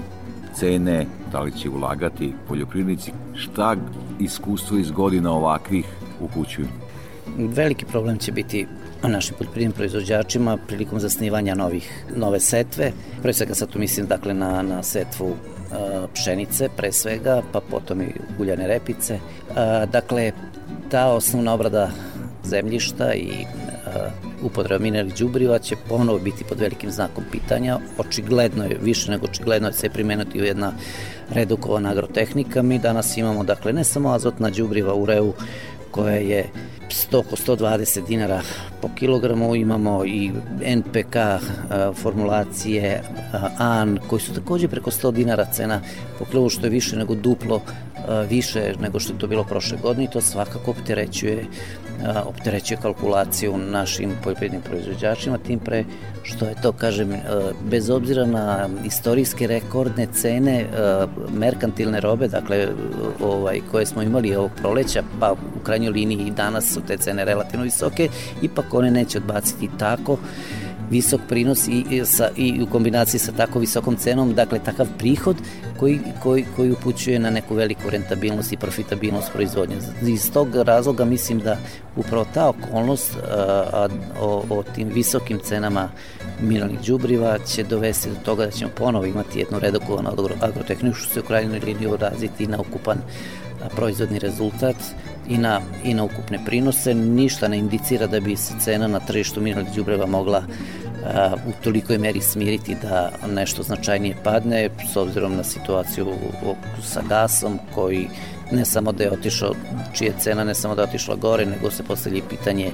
[0.55, 3.75] cene, da li će ulagati poljoprivrednici, šta
[4.19, 5.85] iskustvo iz godina ovakvih
[6.19, 6.67] upućuju?
[7.47, 8.67] Veliki problem će biti
[9.03, 12.91] našim poljoprivrednim proizvođačima prilikom zasnivanja novih, nove setve.
[13.21, 15.35] Pre svega sad tu mislim dakle na, na setvu uh,
[16.13, 19.13] pšenice pre svega, pa potom i uljane repice.
[19.49, 19.55] Uh,
[19.91, 20.31] dakle,
[20.91, 21.91] ta osnovna obrada
[22.43, 27.79] zemljišta i uh, upotreba mineralnih đubriva će ponovo biti pod velikim znakom pitanja.
[27.97, 30.73] Očigledno je, više nego očigledno je se primenuti u jedna
[31.29, 32.61] redukovana agrotehnika.
[32.61, 35.33] Mi danas imamo, dakle, ne samo azotna đubriva u reu
[35.91, 36.49] koja je
[36.89, 38.41] 100 oko 120 dinara
[38.81, 41.15] po kilogramu, imamo i NPK
[41.95, 43.03] formulacije
[43.57, 45.81] AN koji su takođe preko 100 dinara cena
[46.19, 47.61] po kilogramu što je više nego duplo
[48.29, 51.45] više nego što je to bilo prošle godine i to svakako opterećuje
[52.25, 55.83] opterećuje kalkulaciju našim poljoprivrednim proizvođačima, tim pre
[56.23, 57.13] što je to, kažem,
[57.69, 60.65] bez obzira na istorijske rekordne cene
[61.33, 62.67] merkantilne robe, dakle,
[63.21, 67.25] ovaj, koje smo imali ovog proleća, pa u krajnjoj liniji i danas su te cene
[67.25, 68.09] relativno visoke,
[68.41, 70.17] ipak one neće odbaciti tako
[70.89, 75.35] visok prinos i, i, sa, i u kombinaciji sa tako visokom cenom, dakle takav prihod
[75.79, 79.75] koji, koji, koji upućuje na neku veliku rentabilnost i profitabilnost proizvodnje.
[80.01, 81.57] Iz tog razloga mislim da
[81.95, 83.87] upravo ta okolnost a,
[84.21, 85.89] o, o tim visokim cenama
[86.41, 91.19] mineralnih đubriva će dovesti do toga da ćemo ponovo imati jednu redukovanu agrotehniku što se
[91.19, 92.97] u krajnjoj liniji odraziti na ukupan
[93.75, 94.75] proizvodni rezultat
[95.29, 96.93] i na, i na ukupne prinose.
[96.93, 100.43] Ništa ne indicira da bi se cena na tržištu mineralnih đubreva mogla
[101.05, 106.13] a, u tolikoj meri smiriti da nešto značajnije padne s obzirom na situaciju
[106.83, 108.07] sa gasom koji
[108.51, 109.53] ne samo da je otišao,
[109.93, 112.71] čija cena ne samo da je otišla gore, nego se postavlja pitanje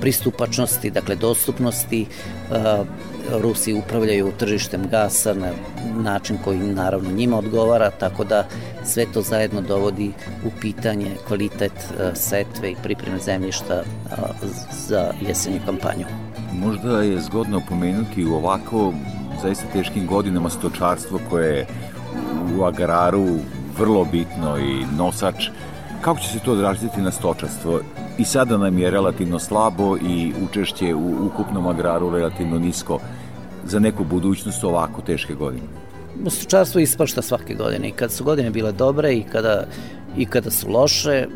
[0.00, 2.06] pristupačnosti, dakle dostupnosti.
[3.42, 5.50] Rusi upravljaju tržištem gasa na
[5.96, 8.46] način koji naravno njima odgovara, tako da
[8.84, 10.12] sve to zajedno dovodi
[10.44, 11.72] u pitanje kvalitet
[12.14, 13.82] setve i pripreme zemljišta
[14.86, 16.06] za jesenju kampanju.
[16.52, 18.92] Možda je zgodno pomenuti u ovako
[19.42, 21.66] zaista teškim godinama stočarstvo koje je
[22.58, 23.26] u agraru
[23.78, 25.48] vrlo bitno i nosač.
[26.00, 27.80] Kako će se to odraziti na stočarstvo?
[28.18, 32.98] I sada nam je relativno slabo i učešće u ukupnom agraru relativno nisko
[33.64, 35.66] za neku budućnost ovako teške godine.
[36.28, 39.64] Stočarstvo ispašta svake godine i kad su godine bile dobre i kada
[40.16, 41.26] i kada su loše,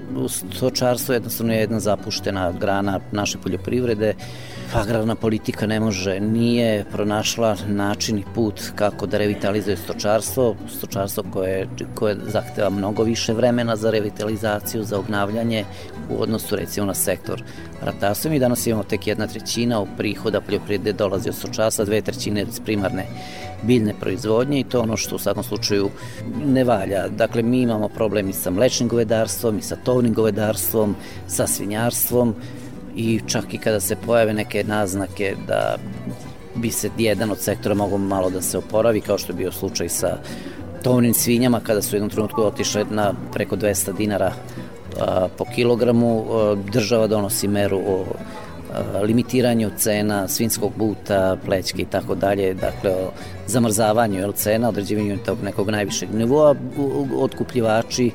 [0.57, 4.15] stočarstvo jednostavno je jedna zapuštena grana naše poljoprivrede
[4.75, 11.69] agrarna politika ne može, nije pronašla način i put kako da revitalizuje stočarstvo, stočarstvo koje,
[11.95, 15.65] koje zahteva mnogo više vremena za revitalizaciju, za obnavljanje
[16.11, 17.43] u odnosu recimo na sektor
[17.83, 18.31] ratarstva.
[18.31, 23.07] Mi danas imamo tek jedna trećina prihoda poljoprivrede dolazi od stočarstva, dve trećine primarne
[23.63, 25.91] biljne proizvodnje i to ono što u svakom slučaju
[26.45, 27.09] ne valja.
[27.09, 30.97] Dakle, mi imamo problem i sa mlečnim govedarstvom, i sa tovnim govedarstvom,
[31.27, 32.35] sa svinjarstvom,
[32.97, 35.77] i čak i kada se pojave neke naznake da
[36.55, 39.89] bi se jedan od sektora mogo malo da se oporavi, kao što je bio slučaj
[39.89, 40.19] sa
[40.83, 44.33] tovnim svinjama, kada su u jednom trenutku otišle na preko 200 dinara
[45.01, 48.05] a, po kilogramu, a, država donosi meru o
[49.03, 53.11] limitiranju cena svinskog buta, plećke i tako dalje, dakle o
[53.47, 56.55] zamrzavanju jel, cena, određivanju tog nekog najvišeg nivoa,
[57.21, 58.11] otkupljivači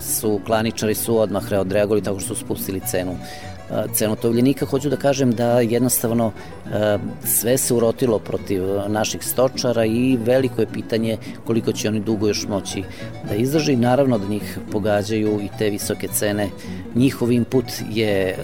[0.00, 3.16] su, klaničari su odmah reodreagovali tako što su spustili cenu
[3.94, 6.32] cenotovljenika, hoću da kažem da jednostavno
[7.24, 12.46] sve se urotilo protiv naših stočara i veliko je pitanje koliko će oni dugo još
[12.48, 12.82] moći
[13.28, 13.76] da izdrži.
[13.76, 16.48] Naravno da njih pogađaju i te visoke cene.
[16.94, 18.36] Njihov input je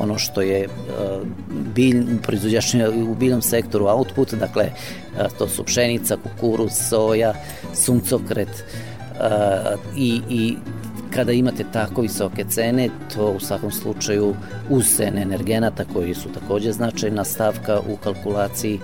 [0.00, 0.68] ono što je
[1.74, 2.74] bilj, proizvođač
[3.10, 4.70] u biljnom sektoru output, dakle
[5.38, 7.34] to su pšenica, kukuruz, soja,
[7.74, 8.64] suncokret,
[9.96, 10.56] i, i
[11.14, 14.34] kada imate tako visoke cene, to u svakom slučaju
[14.70, 18.80] uz cene energenata koji su takođe značajna stavka u kalkulaciji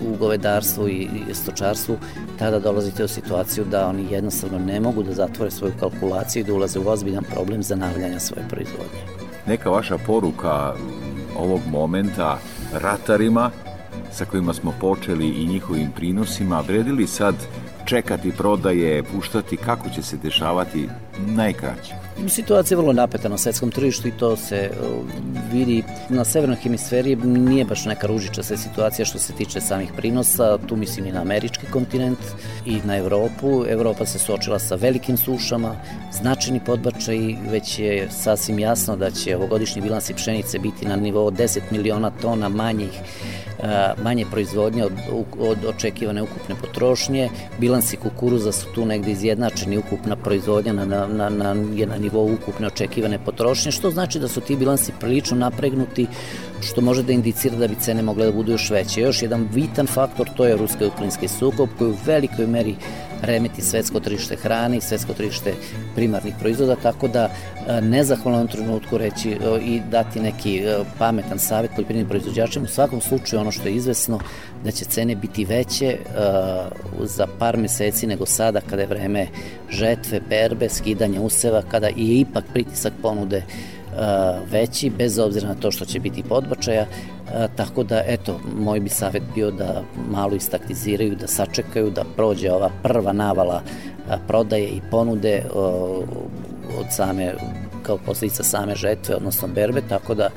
[0.00, 1.96] u govedarstvu i stočarstvu,
[2.38, 6.54] tada dolazite u situaciju da oni jednostavno ne mogu da zatvore svoju kalkulaciju i da
[6.54, 9.00] ulaze u ozbiljan problem zanavljanja svoje proizvodnje.
[9.46, 10.74] Neka vaša poruka
[11.38, 12.38] ovog momenta
[12.72, 13.50] ratarima
[14.12, 17.34] sa kojima smo počeli i njihovim prinosima, vredili sad
[17.86, 21.94] čekati prodaje, puštati, kako će se dešavati najkraće?
[22.28, 24.70] Situacija je vrlo napeta na svetskom tržištu i to se
[25.52, 30.76] vidi na severnoj hemisferi nije baš neka ružičasta situacija što se tiče samih prinosa, tu
[30.76, 32.18] mislim i na američki kontinent
[32.66, 33.64] i na Evropu.
[33.68, 35.76] Evropa se suočila sa velikim sušama,
[36.12, 37.18] značajni podbačaj,
[37.50, 42.48] već je sasvim jasno da će ovogodišnji bilansi pšenice biti na nivou 10 miliona tona
[42.48, 43.00] manjih
[44.02, 44.92] manje proizvodnje od,
[45.38, 47.30] od očekivane ukupne potrošnje.
[47.58, 52.66] Bilansi kukuruza su tu negde izjednačeni, ukupna proizvodnja na, na, na, je na nivou ukupne
[52.66, 56.06] očekivane potrošnje, što znači da su ti bilansi prilično napregnuti,
[56.60, 59.00] što može da indicira da bi cene mogle da budu još veće.
[59.00, 62.76] Još jedan vitan faktor, to je rusko-ukrajinski sukob koji u velikoj meri
[63.24, 65.54] remeti svetsko tržište hrane i svetsko tržište
[65.94, 67.30] primarnih proizvoda, tako da
[67.82, 70.62] nezahvalno trenutku reći i dati neki
[70.98, 72.64] pametan savjet poljoprivrednim proizvođačima.
[72.64, 74.20] U svakom slučaju ono što je izvesno
[74.64, 75.96] da će cene biti veće
[77.02, 79.26] za par meseci nego sada kada je vreme
[79.70, 83.42] žetve, berbe, skidanja useva, kada je ipak pritisak ponude
[84.50, 86.86] veći, bez obzira na to što će biti podbačaja,
[87.56, 92.70] tako da, eto, moj bi savjet bio da malo istaktiziraju, da sačekaju, da prođe ova
[92.82, 93.62] prva navala
[94.26, 95.42] prodaje i ponude
[96.78, 97.34] od same,
[97.82, 100.30] kao posljedica same žetve, odnosno berbe, tako da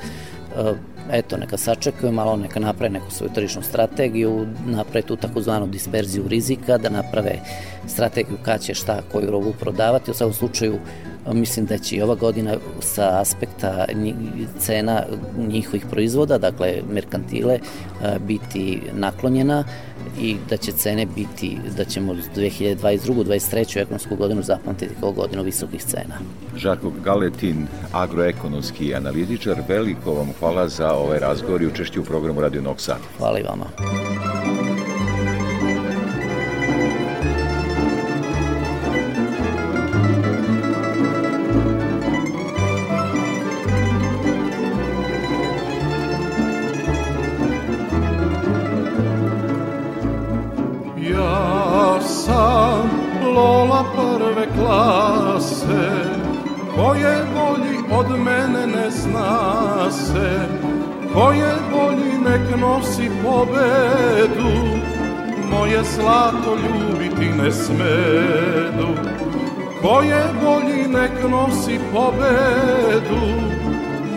[1.12, 6.78] eto, neka sačekaju malo, neka naprave neku svoju tržišnu strategiju, naprave tu takozvanu disperziju rizika,
[6.78, 7.38] da naprave
[7.86, 10.10] strategiju kada će šta, koju robu prodavati.
[10.10, 10.78] U svakom slučaju,
[11.34, 13.84] mislim da će i ova godina sa aspekta
[14.58, 15.02] cena
[15.48, 17.58] njihovih proizvoda, dakle merkantile,
[18.26, 19.64] biti naklonjena
[20.20, 23.24] i da će cene biti, da ćemo 2022.
[23.24, 23.80] 23.
[23.80, 26.14] ekonomsku godinu zapamtiti kao godinu visokih cena.
[26.56, 32.74] Žarko Galetin, agroekonomski analitičar, veliko vam hvala za ovaj razgovor i učešću u programu Radio
[32.76, 33.00] Sada.
[33.18, 33.66] Hvala i vama.
[62.28, 64.50] Nek nosi pobedu
[65.50, 68.88] Moje zlato ljubiti ne smedu.
[69.82, 73.22] Ko je bolji nek nosi pobedu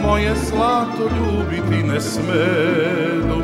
[0.02, 3.42] Moje zlato ljubiti ne smedu.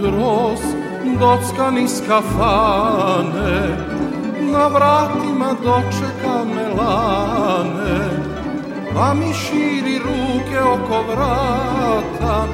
[0.00, 0.60] Jutros
[1.20, 3.89] docka niz kafane
[4.52, 8.10] Na vratima dočeka me lane
[8.94, 12.46] Pa mi širi ruke oko vrata.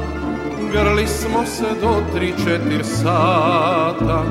[0.73, 4.23] Grli smo se do tri, četir sata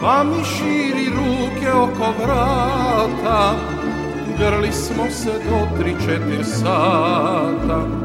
[0.00, 3.54] Pa mi širi ruke oko vrata.
[4.38, 8.01] Grli smo se do tri, četir sata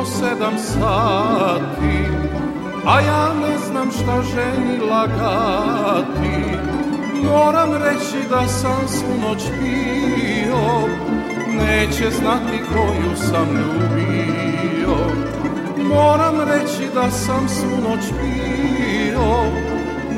[0.00, 1.96] jutro sedam sati
[2.86, 6.58] A ja ne znam šta ženi lagati.
[7.24, 10.88] Moram reći da sam svu noć pio
[11.48, 14.96] Neće znati koju sam ljubio.
[15.94, 19.20] Moram reći da sam svu noć pio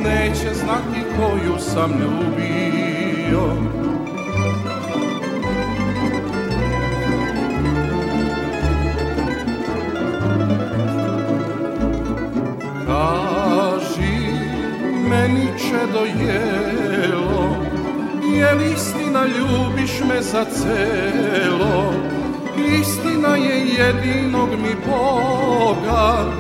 [0.03, 3.82] Neće znati koju sam ljubio
[15.93, 17.57] meni čedo jelo
[18.36, 21.95] Jel istina ljubiš me za celo.
[22.80, 26.32] Istina je jedinog mi Boga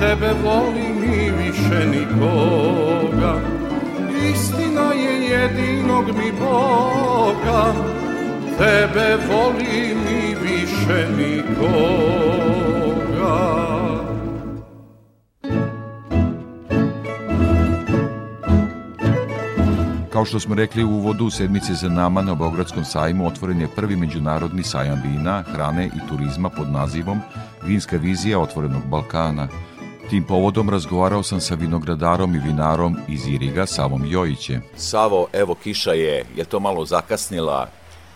[0.00, 3.40] Tebe volim i više nikoga.
[4.32, 7.74] Istina je jedinog mi Boga
[8.58, 12.63] Tebe volim i više nikoga
[20.24, 23.96] Kao što smo rekli u uvodu sedmice za nama na Beogradskom sajmu otvoren je prvi
[23.96, 27.20] međunarodni sajam vina, hrane i turizma pod nazivom
[27.62, 29.48] Vinska vizija otvorenog Balkana.
[30.10, 34.62] Tim povodom razgovarao sam sa vinogradarom i vinarom iz Iriga, Savom Jojićem.
[34.76, 37.68] Savo, evo kiša je, je to malo zakasnila,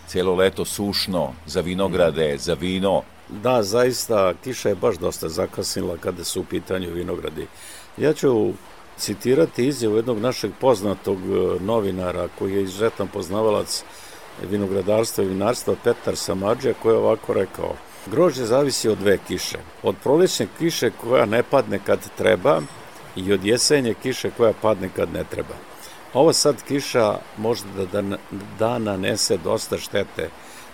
[0.06, 3.02] celo leto sušno, za vinograde, za vino.
[3.28, 7.46] Da, zaista, kiša je baš dosta zakasnila kada su u pitanju vinogradi.
[7.98, 8.52] Ja ću
[8.98, 13.84] citirati izjavu jednog našeg poznatog e, novinara koji je izuzetan poznavalac
[14.50, 17.74] vinogradarstva i vinarstva Petar Samadžija koji je ovako rekao
[18.06, 19.58] Grožđe zavisi od dve kiše.
[19.82, 22.60] Od prolećne kiše koja ne padne kad treba
[23.16, 25.54] i od jesenje kiše koja padne kad ne treba.
[26.14, 28.02] Ova sad kiša možda da,
[28.58, 30.30] da, nanese dosta štete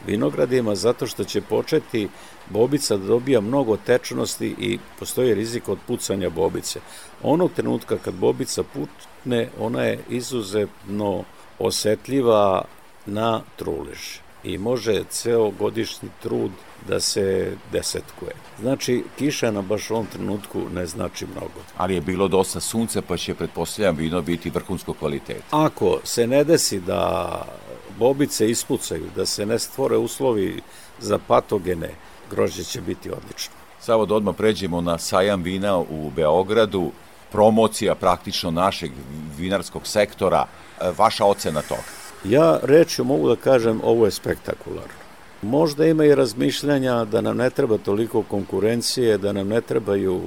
[0.06, 2.08] vinogradima zato što će početi
[2.50, 6.80] bobica da dobija mnogo tečnosti i postoji rizik od pucanja bobice.
[7.22, 11.24] Onog trenutka kad bobica putne, ona je izuzetno
[11.58, 12.64] osetljiva
[13.06, 16.50] na trulež i može ceo godišnji trud
[16.88, 18.32] da se desetkuje.
[18.60, 21.60] Znači, kiša na baš ovom trenutku ne znači mnogo.
[21.76, 25.44] Ali je bilo dosta sunca, pa će, pretpostavljam, vino biti vrhunsko kvaliteta.
[25.50, 27.46] Ako se ne desi da
[27.98, 30.62] bobice ispucaju, da se ne stvore uslovi
[31.00, 31.90] za patogene,
[32.30, 33.54] grožđe će biti odlično.
[33.80, 36.90] Samo da odmah pređemo na sajam vina u Beogradu,
[37.32, 38.90] promocija praktično našeg
[39.38, 40.46] vinarskog sektora,
[40.98, 41.82] vaša ocena toga?
[42.24, 45.04] Ja rečju mogu da kažem ovo je spektakularno.
[45.42, 50.20] Možda ima i razmišljanja da nam ne treba toliko konkurencije, da nam ne trebaju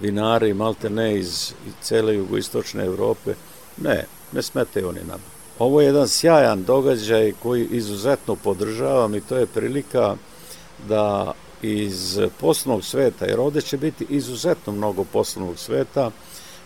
[0.00, 3.34] vinari malte ne iz cele jugoistočne Evrope.
[3.76, 5.33] Ne, ne smetaju oni nam.
[5.58, 10.16] Ovo je jedan sjajan događaj koji izuzetno podržavam i to je prilika
[10.88, 11.32] da
[11.62, 16.10] iz poslovnog sveta, jer ovde će biti izuzetno mnogo poslovnog sveta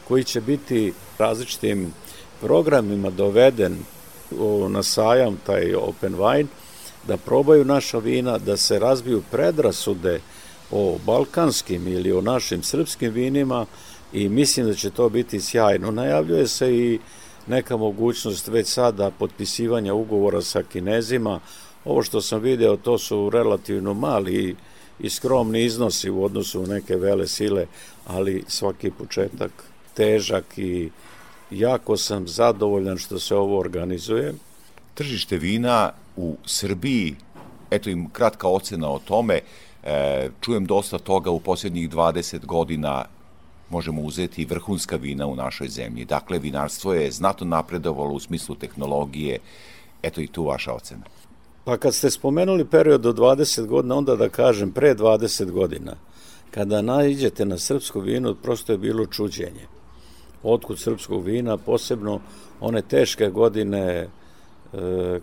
[0.08, 1.92] koji će biti različitim
[2.40, 3.76] programima doveden
[4.68, 6.46] na sajam, taj Open Wine,
[7.06, 10.20] da probaju naša vina, da se razbiju predrasude
[10.70, 13.66] o balkanskim ili o našim srpskim vinima
[14.12, 15.90] i mislim da će to biti sjajno.
[15.90, 16.98] Najavljuje se i
[17.48, 21.40] neka mogućnost već sada potpisivanja ugovora sa kinezima.
[21.84, 24.56] Ovo što sam video, to su relativno mali
[25.00, 27.66] i skromni iznosi u odnosu na neke vele sile,
[28.06, 29.50] ali svaki početak
[29.94, 30.90] težak i
[31.50, 34.34] jako sam zadovoljan što se ovo organizuje.
[34.94, 37.16] Tržište vina u Srbiji,
[37.70, 39.40] eto im kratka ocena o tome,
[39.82, 43.04] e, čujem dosta toga u posljednjih 20 godina
[43.70, 46.04] možemo uzeti vrhunska vina u našoj zemlji.
[46.04, 49.38] Dakle, vinarstvo je znatno napredovalo u smislu tehnologije.
[50.02, 51.04] Eto i tu vaša ocena.
[51.64, 55.96] Pa kad ste spomenuli period do 20 godina, onda da kažem pre 20 godina,
[56.50, 59.66] kada naiđete na srpsko vino, prosto je bilo čuđenje.
[60.42, 62.20] Otkud srpskog vina, posebno
[62.60, 64.08] one teške godine e,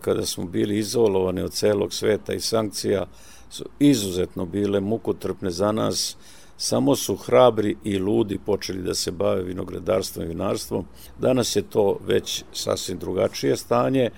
[0.02, 3.06] kada smo bili izolovani od celog sveta i sankcija,
[3.50, 6.18] su izuzetno bile mukotrpne za nas,
[6.58, 10.86] samo su hrabri i ludi počeli da se bave vinogradarstvom i vinarstvom.
[11.20, 14.10] Danas je to već sasvim drugačije stanje.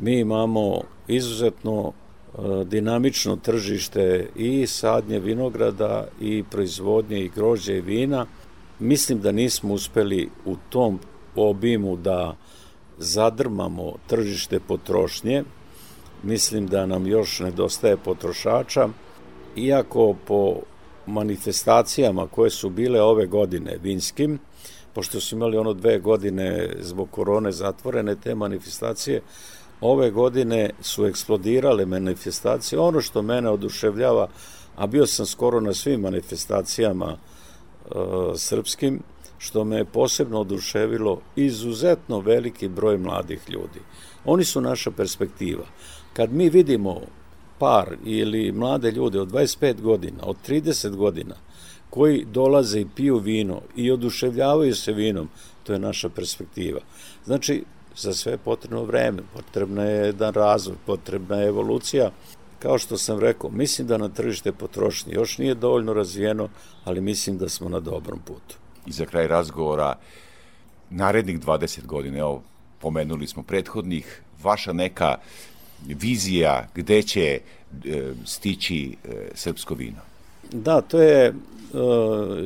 [0.00, 8.26] Mi imamo izuzetno e, dinamično tržište i sadnje vinograda i proizvodnje i grožđa i vina.
[8.78, 10.98] Mislim da nismo uspeli u tom
[11.36, 12.36] obimu da
[12.98, 15.44] zadrmamo tržište potrošnje.
[16.22, 18.88] Mislim da nam još nedostaje potrošača,
[19.56, 20.60] iako po
[21.06, 24.38] manifestacijama koje su bile ove godine vinskim,
[24.94, 29.22] pošto su imali ono dve godine zbog korone zatvorene te manifestacije,
[29.80, 32.78] ove godine su eksplodirale manifestacije.
[32.78, 34.28] Ono što mene oduševljava,
[34.76, 37.18] a bio sam skoro na svim manifestacijama e,
[38.36, 39.02] srpskim,
[39.38, 43.80] što me je posebno oduševilo izuzetno veliki broj mladih ljudi.
[44.24, 45.64] Oni su naša perspektiva.
[46.12, 47.00] Kad mi vidimo
[47.62, 51.34] par ili mlade ljude od 25 godina, od 30 godina,
[51.90, 55.28] koji dolaze i piju vino i oduševljavaju se vinom,
[55.62, 56.80] to je naša perspektiva.
[57.24, 57.64] Znači,
[57.96, 62.10] za sve potrebno vreme, potrebna je jedan razvoj, potrebna je evolucija.
[62.58, 66.48] Kao što sam rekao, mislim da na tržište potrošnje još nije dovoljno razvijeno,
[66.84, 68.56] ali mislim da smo na dobrom putu.
[68.86, 69.94] I za kraj razgovora,
[70.90, 72.42] narednih 20 godina, evo,
[72.80, 75.16] pomenuli smo prethodnih, vaša neka
[75.86, 77.40] vizija gde će
[77.84, 80.00] e, stići e, srpsko vino?
[80.52, 81.32] Da, to je e,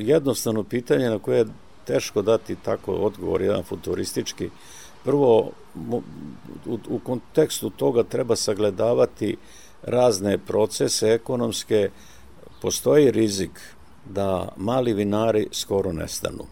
[0.01, 1.47] jednostavno pitanje na koje je
[1.87, 4.51] teško dati tako odgovor, jedan futuristički.
[5.05, 5.51] Prvo,
[6.89, 9.37] u, kontekstu toga treba sagledavati
[9.83, 11.91] razne procese ekonomske.
[12.63, 13.51] Postoji rizik
[14.11, 16.45] da mali vinari skoro nestanu.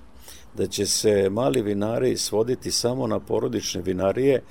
[0.57, 4.43] Da će se mali vinari svoditi samo na porodične vinarije,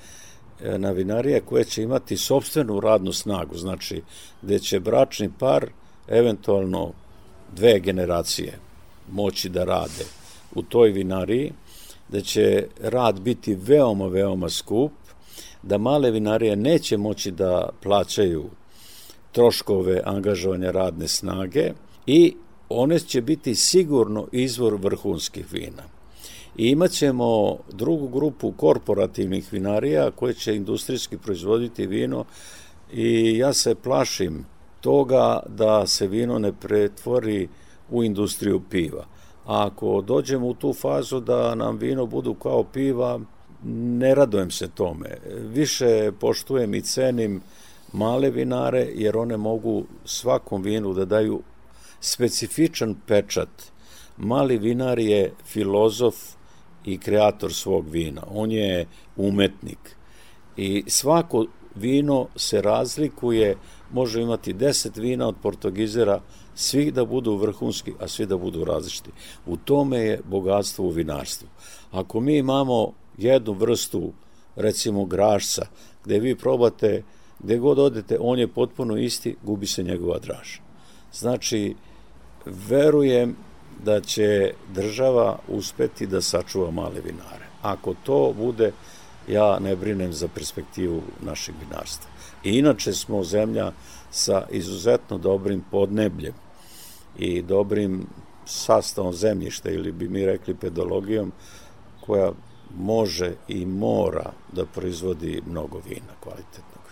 [0.62, 4.02] E, na vinarije koje će imati sobstvenu radnu snagu, znači
[4.42, 5.66] gde će bračni par
[6.08, 6.92] eventualno
[7.56, 8.58] dve generacije
[9.10, 10.04] moći da rade
[10.54, 11.52] u toj vinariji,
[12.08, 14.92] da će rad biti veoma, veoma skup,
[15.62, 18.50] da male vinarije neće moći da plaćaju
[19.32, 21.72] troškove angažovanja radne snage
[22.06, 22.36] i
[22.68, 25.93] one će biti sigurno izvor vrhunskih vina.
[26.56, 32.24] I imat ćemo drugu grupu korporativnih vinarija koje će industrijski proizvoditi vino
[32.92, 34.46] i ja se plašim
[34.80, 37.48] toga da se vino ne pretvori
[37.90, 39.06] u industriju piva.
[39.46, 43.20] A ako dođemo u tu fazu da nam vino budu kao piva,
[43.64, 45.18] ne radojem se tome.
[45.54, 47.40] Više poštujem i cenim
[47.92, 51.42] male vinare jer one mogu svakom vinu da daju
[52.00, 53.48] specifičan pečat.
[54.16, 56.14] Mali vinar je filozof
[56.84, 58.22] i kreator svog vina.
[58.30, 59.96] On je umetnik.
[60.56, 63.56] I svako vino se razlikuje,
[63.92, 66.20] može imati 10 vina od portugizera,
[66.54, 69.10] svi da budu vrhunski, a svi da budu različiti.
[69.46, 71.48] U tome je bogatstvo u vinarstvu.
[71.90, 74.12] Ako mi imamo jednu vrstu,
[74.56, 75.66] recimo grašca,
[76.04, 77.02] gde vi probate,
[77.38, 80.58] gde god odete, on je potpuno isti, gubi se njegova draž.
[81.12, 81.74] Znači,
[82.44, 83.36] verujem
[83.84, 87.46] da će država uspeti da sačuva male vinare.
[87.62, 88.72] Ako to bude,
[89.28, 92.10] ja ne brinem za perspektivu našeg vinarstva.
[92.44, 93.72] I inače smo zemlja
[94.10, 96.34] sa izuzetno dobrim podnebljem
[97.18, 98.06] i dobrim
[98.46, 101.32] sastavom zemljišta ili bi mi rekli pedologijom
[102.00, 102.32] koja
[102.76, 106.84] može i mora da proizvodi mnogo vina kvalitetnog.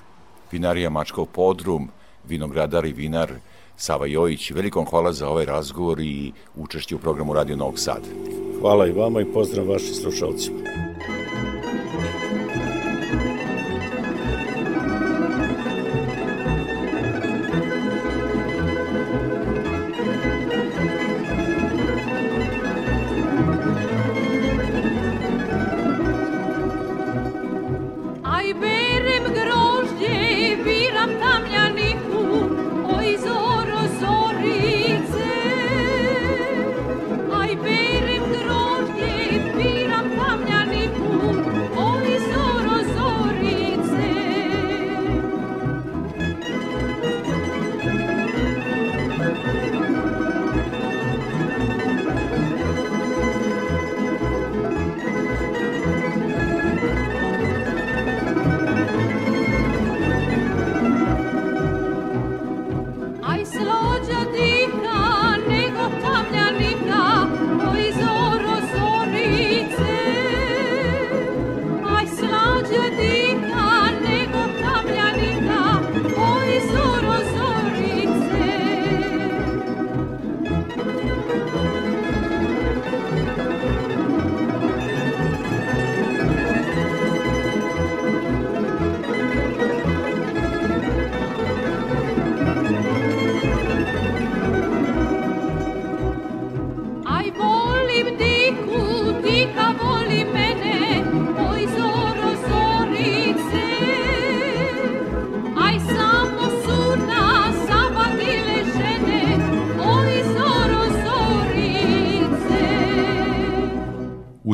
[0.52, 1.88] Vinarija Mačkov podrum,
[2.28, 3.32] vinogradar i vinar
[3.76, 4.50] Sava Jojić.
[4.50, 8.08] Velikom hvala za ovaj razgovor i učešće u programu Radio Novog Sada.
[8.60, 10.91] Hvala i vama i pozdrav vašim slušalcima.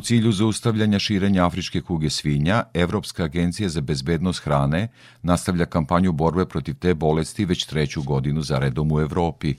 [0.09, 4.89] Cilju zaustavljanja širenja afričke kuge svinja, Evropska agencija za bezbednost hrane
[5.23, 9.55] nastavlja kampanju borbe protiv te bolesti već treću godinu za redom u Evropi.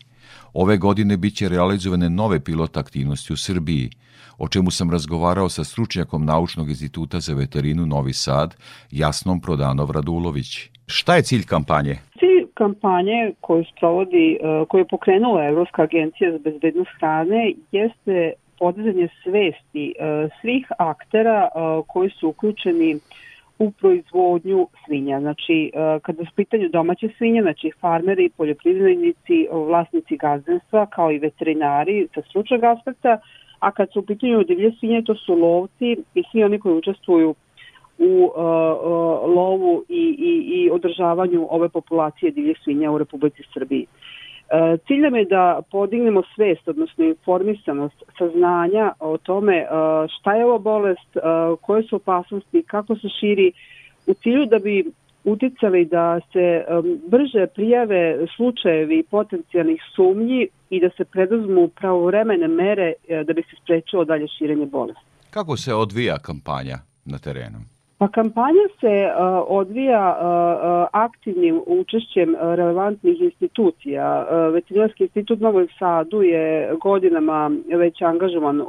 [0.53, 3.89] Ove godine biće realizovane nove pilot aktivnosti u Srbiji,
[4.37, 8.55] o čemu sam razgovarao sa stručnjakom Naučnog instituta za veterinu Novi Sad,
[8.91, 10.69] Jasnom Prodanov Radulović.
[10.87, 11.95] Šta je cilj kampanje?
[12.19, 19.07] Cilj kampanje koju sprovodi, e, koju je pokrenula Evropska agencija za bezbednost hrane jeste podizanje
[19.23, 21.49] svesti e, svih aktera e,
[21.87, 22.99] koji su uključeni
[23.59, 25.19] u proizvodnju svinja.
[25.19, 32.21] Znači, kada su pitanju domaće svinje, znači farmeri, poljoprivrednici, vlasnici gazdenstva, kao i veterinari sa
[32.21, 33.17] stručnog aspekta,
[33.59, 37.35] a kad su u pitanju divlje svinje, to su lovci i svi oni koji učestvuju
[37.97, 38.41] u uh,
[39.35, 43.85] lovu i, i, i održavanju ove populacije divljih svinja u Republici Srbiji.
[43.89, 44.08] Uh,
[44.87, 50.57] cilj nam je da podignemo svest, odnosno informisanost, saznanja o tome uh, šta je ova
[50.57, 53.51] bolest, uh, koje su opasnosti, kako se širi,
[54.07, 54.85] u cilju da bi
[55.23, 56.65] uticali da se
[57.07, 62.93] brže prijave slučajevi potencijalnih sumnji i da se preduzmu pravovremene mere
[63.25, 65.01] da bi se sprečilo dalje širenje bolesti.
[65.29, 67.59] Kako se odvija kampanja na terenu?
[67.99, 74.27] Pa kampanja se uh, odvija uh, aktivnim učešćem relevantnih institucija.
[74.53, 78.65] Veterinarski institut Novoj Sadu je godinama već angažovan u,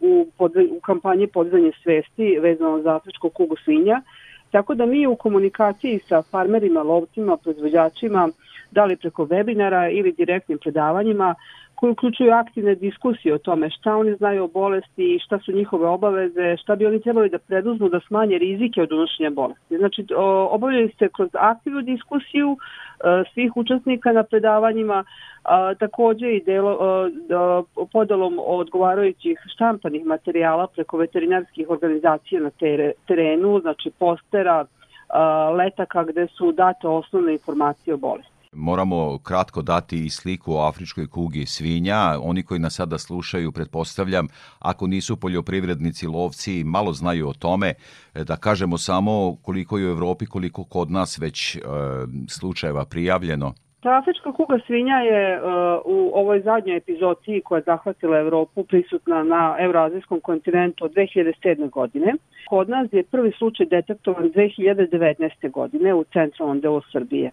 [0.00, 0.26] u,
[0.70, 4.02] u kampanji podizanje svesti vezano za afričku kugu svinja.
[4.50, 8.28] Tako da mi u komunikaciji sa farmerima, lovcima, proizvođačima,
[8.70, 11.34] da li preko webinara ili direktnim predavanjima,
[11.80, 16.56] koji uključuju aktivne diskusije o tome šta oni znaju o bolesti, šta su njihove obaveze,
[16.56, 19.78] šta bi oni trebali da preduzmu da smanje rizike od unošenja bolesti.
[19.78, 20.06] Znači,
[20.50, 25.04] obavljaju se kroz aktivnu diskusiju e, svih učesnika na predavanjima,
[25.78, 26.78] takođe i delo,
[27.92, 32.50] podelom odgovarajućih štampanih materijala preko veterinarskih organizacija na
[33.06, 34.64] terenu, znači postera,
[35.56, 38.39] letaka gde su date osnovne informacije o bolesti.
[38.52, 41.98] Moramo kratko dati i sliku o afričkoj kugi svinja.
[42.22, 44.28] Oni koji nas sada slušaju, pretpostavljam,
[44.58, 47.74] ako nisu poljoprivrednici, lovci, malo znaju o tome,
[48.14, 51.60] e, da kažemo samo koliko je u Evropi, koliko kod nas već e,
[52.28, 53.54] slučajeva prijavljeno.
[53.80, 55.46] Ta afrička kuga svinja je uh,
[55.84, 61.70] u ovoj zadnjoj epizodiji koja je zahvatila Evropu prisutna na evroazijskom kontinentu od 2007.
[61.70, 62.14] godine.
[62.48, 65.50] Kod nas je prvi slučaj detektovan 2019.
[65.50, 67.30] godine u centralnom delu Srbije.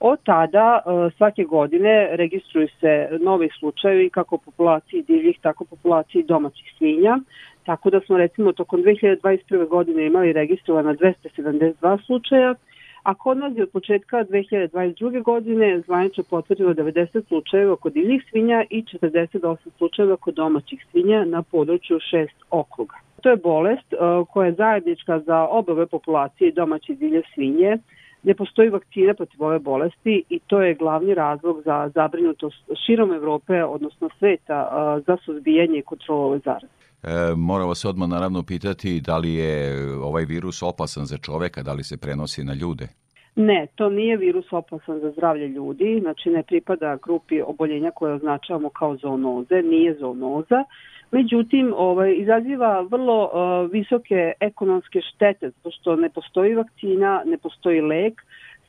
[0.00, 6.72] Od tada e, svake godine registruju se novi slučajevi kako populaciji divljih, tako populaciji domaćih
[6.78, 7.18] svinja.
[7.64, 9.68] Tako da smo recimo tokom 2021.
[9.68, 12.54] godine imali registrovana 272 slučaja,
[13.02, 15.22] a kod nas je od početka 2022.
[15.22, 21.42] godine zvanično potvrđeno 90 slučajeva kod divljih svinja i 48 slučajeva kod domaćih svinja na
[21.42, 22.96] području šest okruga.
[23.20, 27.78] To je bolest uh, koja je zajednička za oba populacije domaće divlje svinje,
[28.22, 33.64] ne postoji vakcina protiv ove bolesti i to je glavni razlog za zabrinutost širom Evrope,
[33.64, 34.68] odnosno sveta,
[35.06, 36.80] za suzbijanje i kontrolu ove zaraze.
[37.02, 41.72] E, moram vas odmah naravno pitati da li je ovaj virus opasan za čoveka, da
[41.72, 42.88] li se prenosi na ljude?
[43.36, 48.70] Ne, to nije virus opasan za zdravlje ljudi, znači ne pripada grupi oboljenja koje označavamo
[48.70, 50.64] kao zoonoze, nije zoonoza,
[51.12, 57.80] Međutim, ovaj, izaziva vrlo uh, visoke ekonomske štete, zato što ne postoji vakcina, ne postoji
[57.80, 58.22] lek,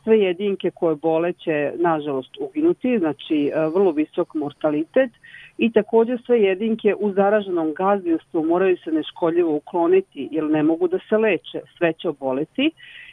[0.03, 5.11] sve jedinke koje bole će, nažalost, uginuti, znači uh, vrlo visok mortalitet.
[5.57, 10.99] I takođe sve jedinke u zaraženom gazdinstvu moraju se neškoljivo ukloniti jer ne mogu da
[11.09, 12.71] se leče, sve će oboleti.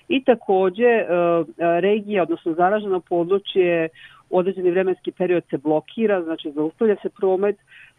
[0.08, 3.88] I takođe uh, regija, odnosno zaraženo područje
[4.30, 7.56] određeni vremenski period se blokira, znači zaustavlja se promet,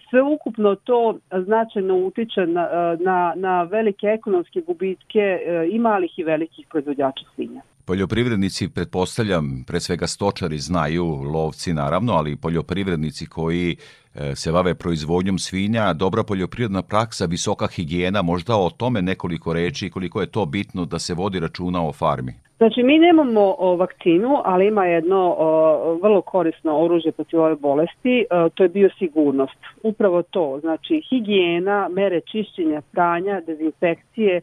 [0.10, 2.68] sve ukupno to značajno utiče na,
[3.00, 7.62] na, na velike ekonomske gubitke e, i malih i velikih proizvođača svinja.
[7.86, 13.76] Poljoprivrednici, pretpostavljam, pre svega stočari znaju, lovci naravno, ali poljoprivrednici koji
[14.16, 19.90] e, se bave proizvodnjom svinja, dobra poljoprivredna praksa, visoka higijena, možda o tome nekoliko reči,
[19.90, 22.34] koliko je to bitno da se vodi računa o farmi.
[22.60, 28.26] Znači, mi nemamo o, vakcinu, ali ima jedno o, vrlo korisno oružje protiv ove bolesti,
[28.32, 29.58] o, to je biosigurnost.
[29.84, 34.42] Upravo to, znači higijena, mere čišćenja, pranja, dezinfekcije,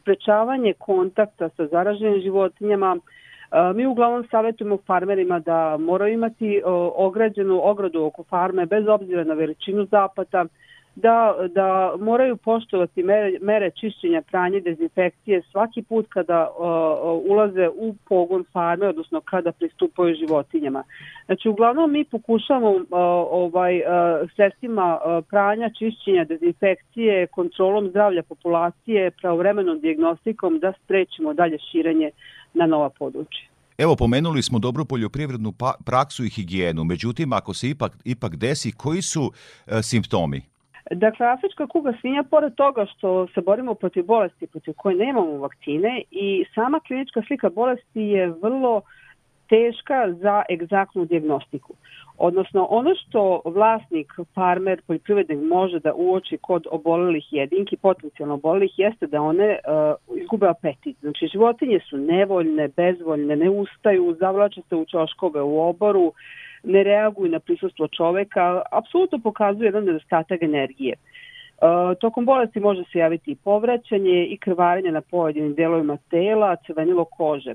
[0.00, 2.96] sprečavanje kontakta sa zaraženim životinjama.
[3.74, 6.62] Mi uglavnom savjetujemo farmerima da moraju imati
[6.94, 10.44] ograđenu ogradu oko farme bez obzira na veličinu zapata,
[10.96, 17.94] da, da moraju poštovati mere, mere čišćenja, pranje, dezinfekcije svaki put kada uh, ulaze u
[18.08, 20.84] pogon farme, odnosno kada pristupaju životinjama.
[21.26, 22.84] Znači, uglavnom mi pokušamo uh,
[23.30, 23.84] ovaj, uh,
[24.34, 32.10] sredstvima uh, pranja, čišćenja, dezinfekcije, kontrolom zdravlja populacije, pravovremenom diagnostikom da sprečimo dalje širenje
[32.54, 33.46] na nova područja.
[33.78, 38.72] Evo, pomenuli smo dobru poljoprivrednu pa, praksu i higijenu, međutim, ako se ipak, ipak desi,
[38.72, 39.32] koji su
[39.66, 40.55] e, simptomi?
[40.90, 46.02] Dakle, afrička kuga svinja, pored toga što se borimo protiv bolesti protiv koje nemamo vakcine
[46.10, 48.82] i sama klinička slika bolesti je vrlo
[49.48, 51.74] teška za egzaktnu diagnostiku.
[52.18, 59.06] Odnosno, ono što vlasnik, farmer, poljoprivrednik može da uoči kod obolelih jedinki, potencijalno obolelih, jeste
[59.06, 59.58] da one
[60.08, 60.96] uh, izgube apetit.
[61.00, 66.12] Znači, životinje su nevoljne, bezvoljne, ne ustaju, zavlače se u čoškove u oboru,
[66.66, 70.94] ne reaguju na prisustvo čoveka, apsolutno pokazuje jedan nedostatak energije.
[70.96, 77.04] Uh, tokom bolesti može se javiti i povraćanje i krvarenje na pojedinim delovima tela, crvenilo
[77.04, 77.54] kože.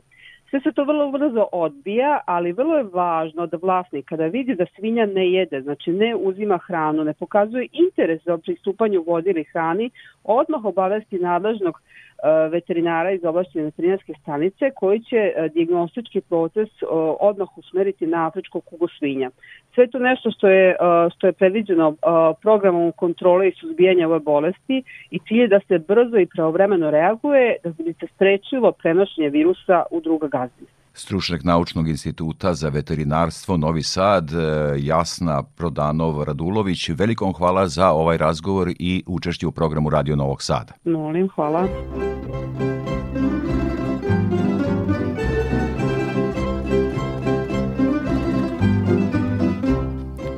[0.50, 4.66] Sve se to vrlo brzo odbija, ali vrlo je važno da vlasnik kada vidi da
[4.76, 9.90] svinja ne jede, znači ne uzima hranu, ne pokazuje interes za pristupanju vodi ili hrani,
[10.24, 11.82] odmah obavesti nadležnog
[12.24, 16.86] E, veterinara iz oblasti veterinarske stanice koji će e, diagnostički proces e,
[17.20, 19.30] odmah usmeriti na afričko kugu svinja.
[19.74, 20.76] Sve to nešto što je,
[21.16, 21.96] što je predviđeno
[22.42, 27.70] programom kontrole i suzbijanja ove bolesti i cilj da se brzo i pravovremeno reaguje da
[27.70, 34.32] bi se sprečilo prenošenje virusa u druga gazdinstva stručnjak Naučnog instituta za veterinarstvo Novi Sad,
[34.80, 36.90] Jasna Prodanov Radulović.
[36.90, 40.74] Velikom hvala za ovaj razgovor i učešće u programu Radio Novog Sada.
[40.84, 41.68] Molim, hvala.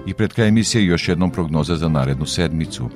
[0.08, 2.90] I pred kraj emisije još jednom prognoza za narednu sedmicu.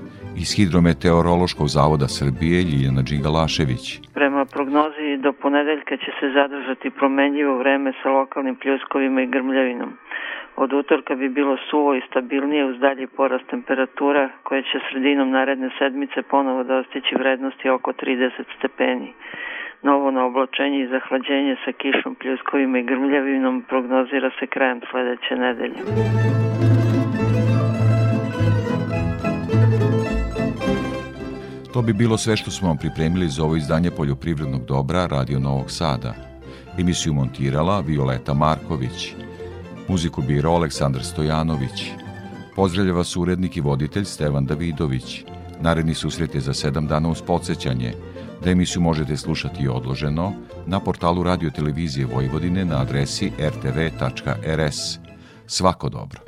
[0.43, 3.85] Iz Hidrometeorološkog zavoda Srbije Ljiljana Đingalašević.
[4.13, 9.91] Prema prognozi do ponedeljka će se zadržati promenljivo vreme sa lokalnim pljuskovima i grmljavinom.
[10.55, 15.69] Od utorka bi bilo suvo i stabilnije uz dalji porast temperatura koje će sredinom naredne
[15.79, 19.13] sedmice ponovo dostići vrednosti oko 30 stepeni.
[19.81, 25.79] Novo na oblačenje i zahlađenje sa kišom, pljuskovima i grmljavinom prognozira se krajem sledeće nedelje.
[31.77, 35.71] To bi bilo sve što smo vam pripremili za ovo izdanje poljoprivrednog dobra Radio Novog
[35.71, 36.13] Sada.
[36.77, 39.13] Emisiju montirala Violeta Marković.
[39.87, 41.91] Muziku birao Aleksandar Stojanović.
[42.55, 45.23] Pozdravlja vas urednik i voditelj Stevan Davidović.
[45.61, 47.93] Naredni susret je za sedam dana uz podsjećanje
[48.43, 50.33] da emisiju možete slušati odloženo
[50.65, 54.99] na portalu Radio Televizije Vojvodine na adresi rtv.rs.
[55.47, 56.19] Svako dobro.